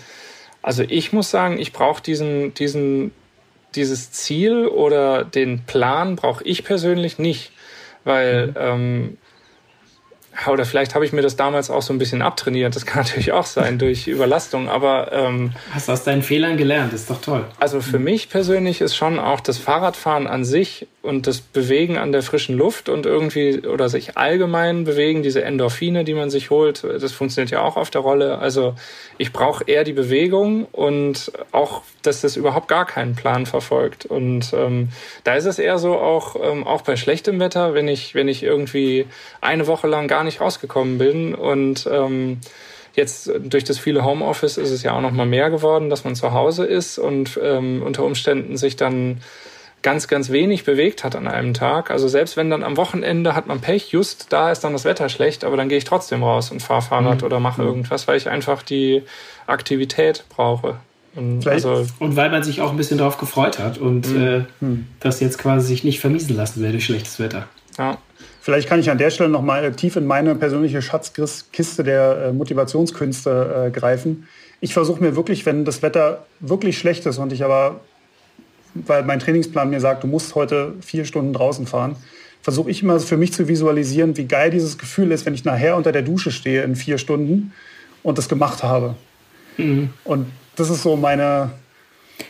[0.63, 3.11] also ich muss sagen, ich brauche diesen, diesen,
[3.75, 7.51] dieses Ziel oder den Plan brauche ich persönlich nicht,
[8.05, 8.55] weil mhm.
[8.59, 9.19] ähm,
[10.47, 12.77] oder vielleicht habe ich mir das damals auch so ein bisschen abtrainiert.
[12.77, 14.69] Das kann natürlich auch sein durch Überlastung.
[14.69, 16.93] Aber ähm, hast aus deinen Fehlern gelernt.
[16.93, 17.45] Das ist doch toll.
[17.59, 22.13] Also für mich persönlich ist schon auch das Fahrradfahren an sich und das Bewegen an
[22.13, 26.85] der frischen Luft und irgendwie oder sich allgemein bewegen, diese Endorphine, die man sich holt,
[26.85, 28.39] das funktioniert ja auch auf der Rolle.
[28.39, 28.75] Also
[29.17, 34.05] ich brauche eher die Bewegung und auch, dass das überhaupt gar keinen Plan verfolgt.
[34.05, 34.89] Und ähm,
[35.25, 38.43] da ist es eher so auch ähm, auch bei schlechtem Wetter, wenn ich wenn ich
[38.43, 39.07] irgendwie
[39.41, 42.41] eine Woche lang gar nicht rausgekommen bin und ähm,
[42.97, 46.15] Jetzt durch das viele Homeoffice ist es ja auch noch mal mehr geworden, dass man
[46.15, 49.21] zu Hause ist und ähm, unter Umständen sich dann
[49.87, 51.93] ganz, ganz wenig bewegt hat an einem Tag.
[51.93, 55.09] Also selbst wenn dann am Wochenende hat man Pech, just da ist dann das Wetter
[55.09, 57.25] schlecht, aber dann gehe ich trotzdem raus und fahre Fahrrad mhm.
[57.25, 57.69] oder mache mhm.
[57.69, 59.05] irgendwas, weil ich einfach die
[59.47, 60.79] Aktivität brauche.
[61.15, 64.21] Und, also, und weil man sich auch ein bisschen darauf gefreut hat und mhm.
[64.21, 64.87] äh, mhm.
[64.99, 67.47] das jetzt quasi sich nicht vermiesen lassen will durch schlechtes Wetter.
[67.79, 67.99] Ja.
[68.41, 72.33] Vielleicht kann ich an der Stelle noch mal tief in meine persönliche Schatzkiste der äh,
[72.33, 74.27] Motivationskünste äh, greifen.
[74.61, 77.79] Ich versuche mir wirklich, wenn das Wetter wirklich schlecht ist und ich aber
[78.87, 81.97] weil mein Trainingsplan mir sagt, du musst heute vier Stunden draußen fahren,
[82.43, 85.77] versuche ich immer für mich zu visualisieren, wie geil dieses Gefühl ist, wenn ich nachher
[85.77, 87.53] unter der Dusche stehe in vier Stunden
[88.03, 88.95] und das gemacht habe.
[89.57, 89.91] Mhm.
[90.05, 91.51] Und das ist so meine.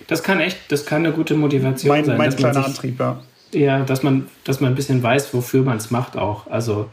[0.07, 2.19] Das kann echt, das kann eine gute Motivation mein, sein.
[2.19, 3.21] Mein kleiner sich, Antrieb, ja.
[3.53, 6.47] Ja, dass man, dass man ein bisschen weiß, wofür man es macht auch.
[6.49, 6.91] Also,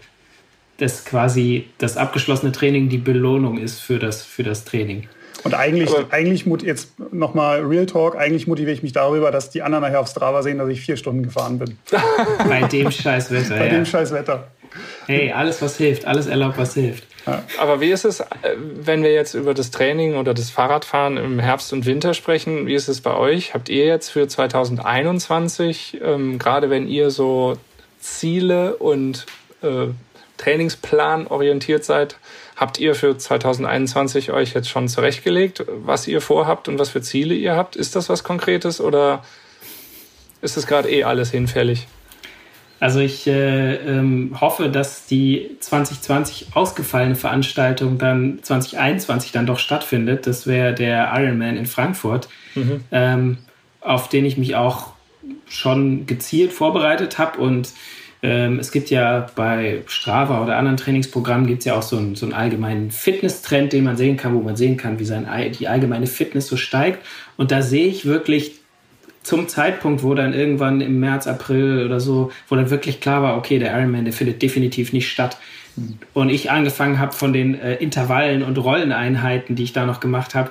[0.77, 5.07] dass quasi das abgeschlossene Training die Belohnung ist für das, für das Training.
[5.43, 9.61] Und eigentlich, Aber eigentlich jetzt nochmal Real Talk, eigentlich motiviere ich mich darüber, dass die
[9.61, 11.77] anderen nachher auf Strava sehen, dass ich vier Stunden gefahren bin.
[12.47, 13.57] Bei dem scheiß Wetter.
[13.57, 13.73] Bei ja.
[13.73, 14.47] dem scheiß Wetter.
[15.05, 17.05] Hey, alles was hilft, alles erlaubt, was hilft.
[17.27, 17.43] Ja.
[17.59, 18.25] Aber wie ist es, äh,
[18.57, 22.65] wenn wir jetzt über das Training oder das Fahrradfahren im Herbst und Winter sprechen?
[22.67, 23.53] Wie ist es bei euch?
[23.53, 27.57] Habt ihr jetzt für 2021, ähm, gerade wenn ihr so
[27.99, 29.25] Ziele und
[29.61, 29.87] äh,
[30.43, 32.17] Trainingsplan orientiert seid,
[32.55, 37.33] Habt ihr für 2021 euch jetzt schon zurechtgelegt, was ihr vorhabt und was für Ziele
[37.33, 37.75] ihr habt?
[37.75, 39.23] Ist das was Konkretes oder
[40.41, 41.87] ist es gerade eh alles hinfällig?
[42.79, 50.27] Also ich äh, ähm, hoffe, dass die 2020 ausgefallene Veranstaltung dann 2021 dann doch stattfindet.
[50.27, 52.81] Das wäre der Ironman in Frankfurt, mhm.
[52.91, 53.37] ähm,
[53.81, 54.91] auf den ich mich auch
[55.47, 57.69] schon gezielt vorbereitet habe und
[58.25, 62.25] es gibt ja bei Strava oder anderen Trainingsprogrammen gibt es ja auch so einen, so
[62.25, 65.27] einen allgemeinen Fitness-Trend, den man sehen kann, wo man sehen kann, wie sein,
[65.59, 67.05] die allgemeine Fitness so steigt.
[67.35, 68.61] Und da sehe ich wirklich
[69.23, 73.37] zum Zeitpunkt, wo dann irgendwann im März, April oder so, wo dann wirklich klar war,
[73.37, 75.37] okay, der Ironman, der findet definitiv nicht statt.
[76.13, 80.33] Und ich angefangen habe von den äh, Intervallen und Rolleneinheiten, die ich da noch gemacht
[80.33, 80.49] habe,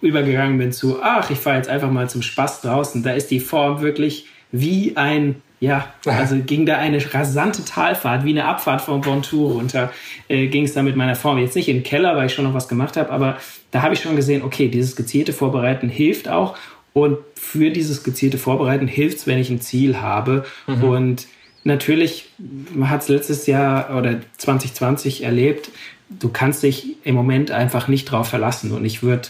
[0.00, 3.04] übergegangen bin zu, ach, ich fahre jetzt einfach mal zum Spaß draußen.
[3.04, 8.30] Da ist die Form wirklich wie ein ja, also ging da eine rasante Talfahrt, wie
[8.30, 9.90] eine Abfahrt von Bontour runter,
[10.28, 11.38] äh, ging es da mit meiner Form.
[11.38, 13.38] Jetzt nicht in den Keller, weil ich schon noch was gemacht habe, aber
[13.70, 16.56] da habe ich schon gesehen, okay, dieses gezielte Vorbereiten hilft auch.
[16.92, 20.44] Und für dieses gezielte Vorbereiten hilft es, wenn ich ein Ziel habe.
[20.66, 20.82] Mhm.
[20.82, 21.26] Und
[21.64, 22.30] natürlich,
[22.74, 25.70] man hat es letztes Jahr oder 2020 erlebt,
[26.08, 28.72] du kannst dich im Moment einfach nicht drauf verlassen.
[28.72, 29.28] Und ich würde,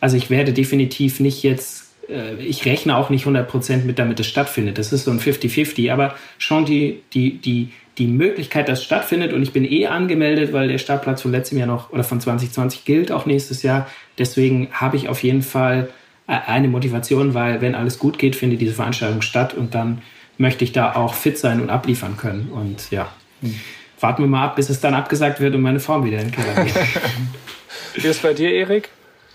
[0.00, 4.26] also ich werde definitiv nicht jetzt äh, ich rechne auch nicht 100% mit, damit es
[4.26, 4.78] stattfindet.
[4.78, 9.32] Das ist so ein 50-50, aber schon die, die, die, die Möglichkeit, dass es stattfindet
[9.32, 12.84] und ich bin eh angemeldet, weil der Startplatz von letztem Jahr noch oder von 2020
[12.84, 13.88] gilt auch nächstes Jahr.
[14.18, 15.88] Deswegen habe ich auf jeden Fall
[16.26, 20.02] äh, eine Motivation, weil wenn alles gut geht, findet diese Veranstaltung statt und dann
[20.38, 22.50] möchte ich da auch fit sein und abliefern können.
[22.52, 23.08] Und ja,
[23.40, 23.54] hm.
[24.00, 26.32] warten wir mal ab, bis es dann abgesagt wird und meine Form wieder in den
[26.32, 26.74] Keller geht.
[27.94, 28.88] Wie ist bei dir, Erik?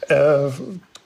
[0.09, 0.49] Äh,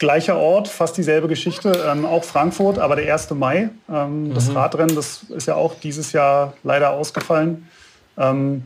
[0.04, 3.32] gleicher Ort, fast dieselbe Geschichte, ähm, auch Frankfurt, aber der 1.
[3.36, 3.70] Mai.
[3.89, 4.34] Ähm, mhm.
[4.34, 7.70] Das Radrennen, das ist ja auch dieses Jahr leider ausgefallen.
[8.18, 8.64] Ähm,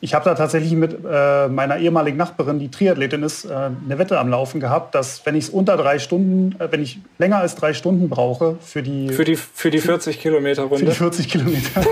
[0.00, 4.18] ich habe da tatsächlich mit äh, meiner ehemaligen Nachbarin, die Triathletin ist, äh, eine Wette
[4.18, 7.56] am Laufen gehabt, dass wenn ich es unter drei Stunden, äh, wenn ich länger als
[7.56, 9.10] drei Stunden brauche für die...
[9.10, 10.78] Für die, für die 40 Kilometer Runde?
[10.78, 11.82] Für die 40 Kilometer.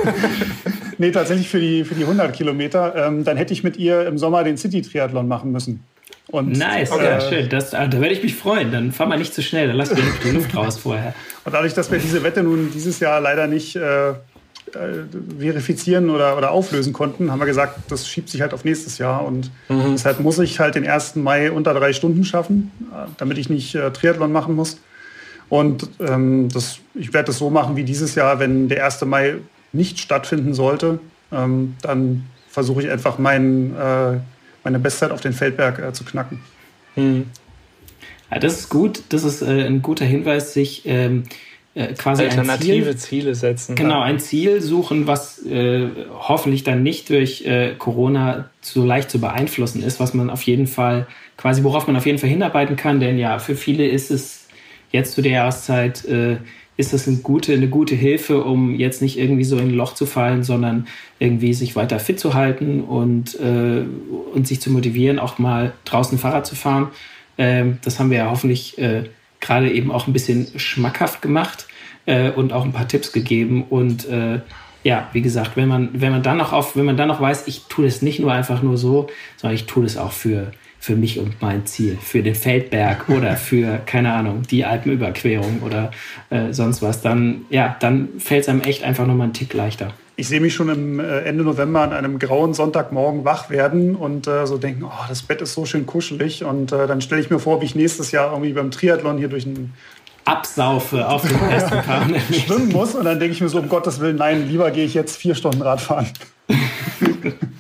[0.97, 2.95] nee, tatsächlich für die, für die 100 Kilometer.
[2.97, 5.85] Ähm, dann hätte ich mit ihr im Sommer den City-Triathlon machen müssen.
[6.31, 7.49] Und, nice, okay, äh, schön.
[7.49, 8.71] Das, ah, da werde ich mich freuen.
[8.71, 11.15] Dann fahr mal nicht zu schnell, dann lass mir die Luft raus vorher.
[11.45, 14.15] Und dadurch, dass wir diese Wette nun dieses Jahr leider nicht äh, äh,
[15.39, 19.25] verifizieren oder, oder auflösen konnten, haben wir gesagt, das schiebt sich halt auf nächstes Jahr.
[19.25, 19.93] Und mhm.
[19.93, 21.17] deshalb muss ich halt den 1.
[21.17, 24.81] Mai unter drei Stunden schaffen, äh, damit ich nicht äh, Triathlon machen muss.
[25.49, 29.03] Und ähm, das, ich werde das so machen wie dieses Jahr, wenn der 1.
[29.07, 29.37] Mai
[29.73, 30.99] nicht stattfinden sollte,
[31.33, 34.19] ähm, dann versuche ich einfach meinen äh,
[34.69, 36.41] meine Bestzeit auf den Feldberg äh, zu knacken.
[36.95, 37.27] Hm.
[38.31, 39.03] Ja, das ist gut.
[39.09, 41.25] Das ist äh, ein guter Hinweis, sich ähm,
[41.75, 43.75] äh, quasi alternative ein Ziel, Ziele setzen.
[43.77, 49.21] Genau, ein Ziel suchen, was äh, hoffentlich dann nicht durch äh, Corona so leicht zu
[49.21, 51.07] beeinflussen ist, was man auf jeden Fall
[51.39, 54.49] quasi worauf man auf jeden Fall hinarbeiten kann, denn ja, für viele ist es
[54.91, 56.39] jetzt zu der Jahreszeit äh,
[56.79, 59.95] ist das eine gute, eine gute Hilfe, um jetzt nicht irgendwie so in ein Loch
[59.95, 60.87] zu fallen, sondern
[61.19, 63.85] irgendwie sich weiter fit zu halten und, äh,
[64.33, 66.89] und sich zu motivieren, auch mal draußen Fahrrad zu fahren.
[67.37, 69.05] Ähm, das haben wir ja hoffentlich äh,
[69.41, 71.67] gerade eben auch ein bisschen schmackhaft gemacht
[72.07, 73.65] äh, und auch ein paar Tipps gegeben.
[73.69, 74.39] Und äh,
[74.85, 77.49] ja, wie gesagt, wenn man, wenn man dann noch auf, wenn man dann noch weiß,
[77.49, 80.97] ich tue das nicht nur einfach nur so, sondern ich tue das auch für, für
[80.97, 85.91] mich und mein Ziel, für den Feldberg oder für, keine Ahnung, die Alpenüberquerung oder
[86.31, 89.93] äh, sonst was, dann, ja, dann fällt es einem echt einfach nochmal einen Tick leichter.
[90.17, 94.27] Ich sehe mich schon im äh, Ende November an einem grauen Sonntagmorgen wach werden und
[94.27, 96.43] äh, so denken, oh, das Bett ist so schön kuschelig.
[96.43, 99.29] Und äh, dann stelle ich mir vor, wie ich nächstes Jahr irgendwie beim Triathlon hier
[99.29, 99.73] durch ein
[100.25, 102.97] Absaufe auf dem ersten Kahn schwimmen muss.
[102.97, 105.37] Und dann denke ich mir so, um Gottes Willen, nein, lieber gehe ich jetzt vier
[105.37, 106.09] Stunden Radfahren.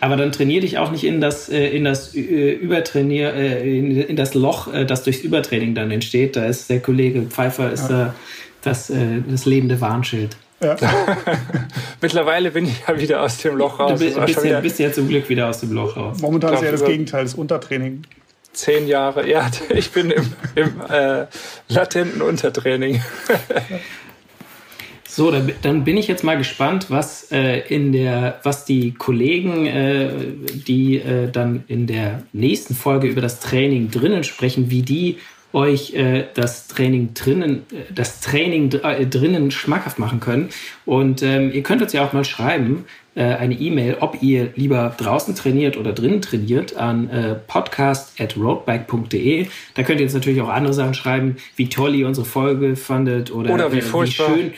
[0.00, 4.16] Aber dann trainier dich auch nicht in das, äh, in das äh, Übertrainier, äh, in,
[4.16, 6.36] das Loch, das durchs Übertraining dann entsteht.
[6.36, 8.14] Da ist der Kollege Pfeiffer ist ja.
[8.62, 8.92] das,
[9.28, 10.36] das lebende Warnschild.
[10.62, 10.76] Ja.
[12.00, 13.98] Mittlerweile bin ich ja wieder aus dem Loch raus.
[13.98, 16.18] Du bist, bist, ja, bist ja zum Glück wieder aus dem Loch raus.
[16.20, 18.02] Momentan ist ja das Gegenteil, das Untertraining.
[18.52, 21.26] Zehn Jahre, ja, ich bin im, im äh,
[21.68, 23.00] latenten Untertraining.
[25.18, 30.10] So, dann, bin ich jetzt mal gespannt, was äh, in der, was die Kollegen, äh,
[30.64, 35.18] die äh, dann in der nächsten Folge über das Training drinnen sprechen, wie die
[35.52, 40.50] euch äh, das Training drinnen, äh, das Training äh, drinnen schmackhaft machen können.
[40.86, 42.84] Und ähm, ihr könnt uns ja auch mal schreiben,
[43.16, 49.48] eine E-Mail, ob ihr lieber draußen trainiert oder drinnen trainiert, an äh, podcast.roadbike.de.
[49.74, 53.32] Da könnt ihr jetzt natürlich auch andere Sachen schreiben, wie toll ihr unsere Folge fandet
[53.32, 54.52] oder, oder wie, wie schön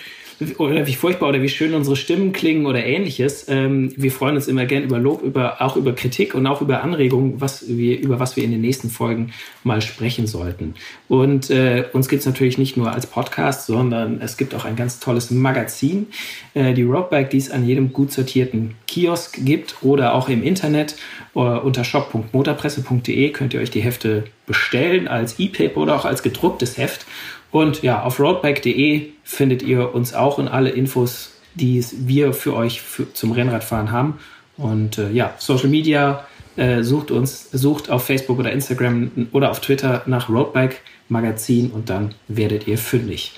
[0.59, 3.47] oder wie furchtbar oder wie schön unsere Stimmen klingen oder ähnliches.
[3.49, 6.83] Ähm, wir freuen uns immer gern über Lob, über, auch über Kritik und auch über
[6.83, 9.33] Anregungen, was wir, über was wir in den nächsten Folgen
[9.65, 10.75] mal sprechen sollten.
[11.09, 14.77] Und äh, uns gibt es natürlich nicht nur als Podcast, sondern es gibt auch ein
[14.77, 16.07] ganz tolles Magazin,
[16.55, 20.97] äh, die Roadbike, die es an jedem gut sortierten Kiosk gibt oder auch im Internet
[21.35, 26.77] äh, unter shop.motorpresse.de könnt ihr euch die Hefte bestellen als E-Paper oder auch als gedrucktes
[26.77, 27.07] Heft.
[27.51, 32.81] Und ja, auf roadbike.de findet ihr uns auch und alle Infos, die wir für euch
[32.81, 34.19] für, zum Rennradfahren haben.
[34.57, 36.25] Und äh, ja, Social Media
[36.57, 41.91] äh, sucht uns, sucht auf Facebook oder Instagram oder auf Twitter nach Roadbike Magazin und
[41.91, 43.33] dann werdet ihr fündig.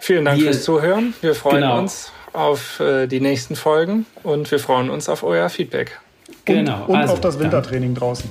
[0.00, 1.14] Vielen Dank wir, fürs Zuhören.
[1.20, 1.78] Wir freuen genau.
[1.78, 6.00] uns auf äh, die nächsten Folgen und wir freuen uns auf euer Feedback.
[6.44, 6.84] Genau.
[6.84, 8.00] Und, und also, auf das Wintertraining dann.
[8.00, 8.28] draußen.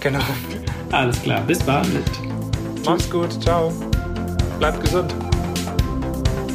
[0.00, 0.20] Genau.
[0.92, 1.42] Alles klar.
[1.46, 1.86] Bis bald.
[2.84, 3.72] Mach's gut, ciao.
[4.58, 5.14] Bleibt gesund.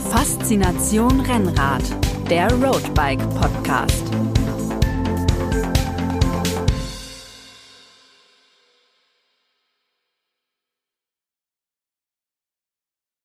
[0.09, 1.83] Faszination Rennrad,
[2.29, 4.03] der Roadbike Podcast.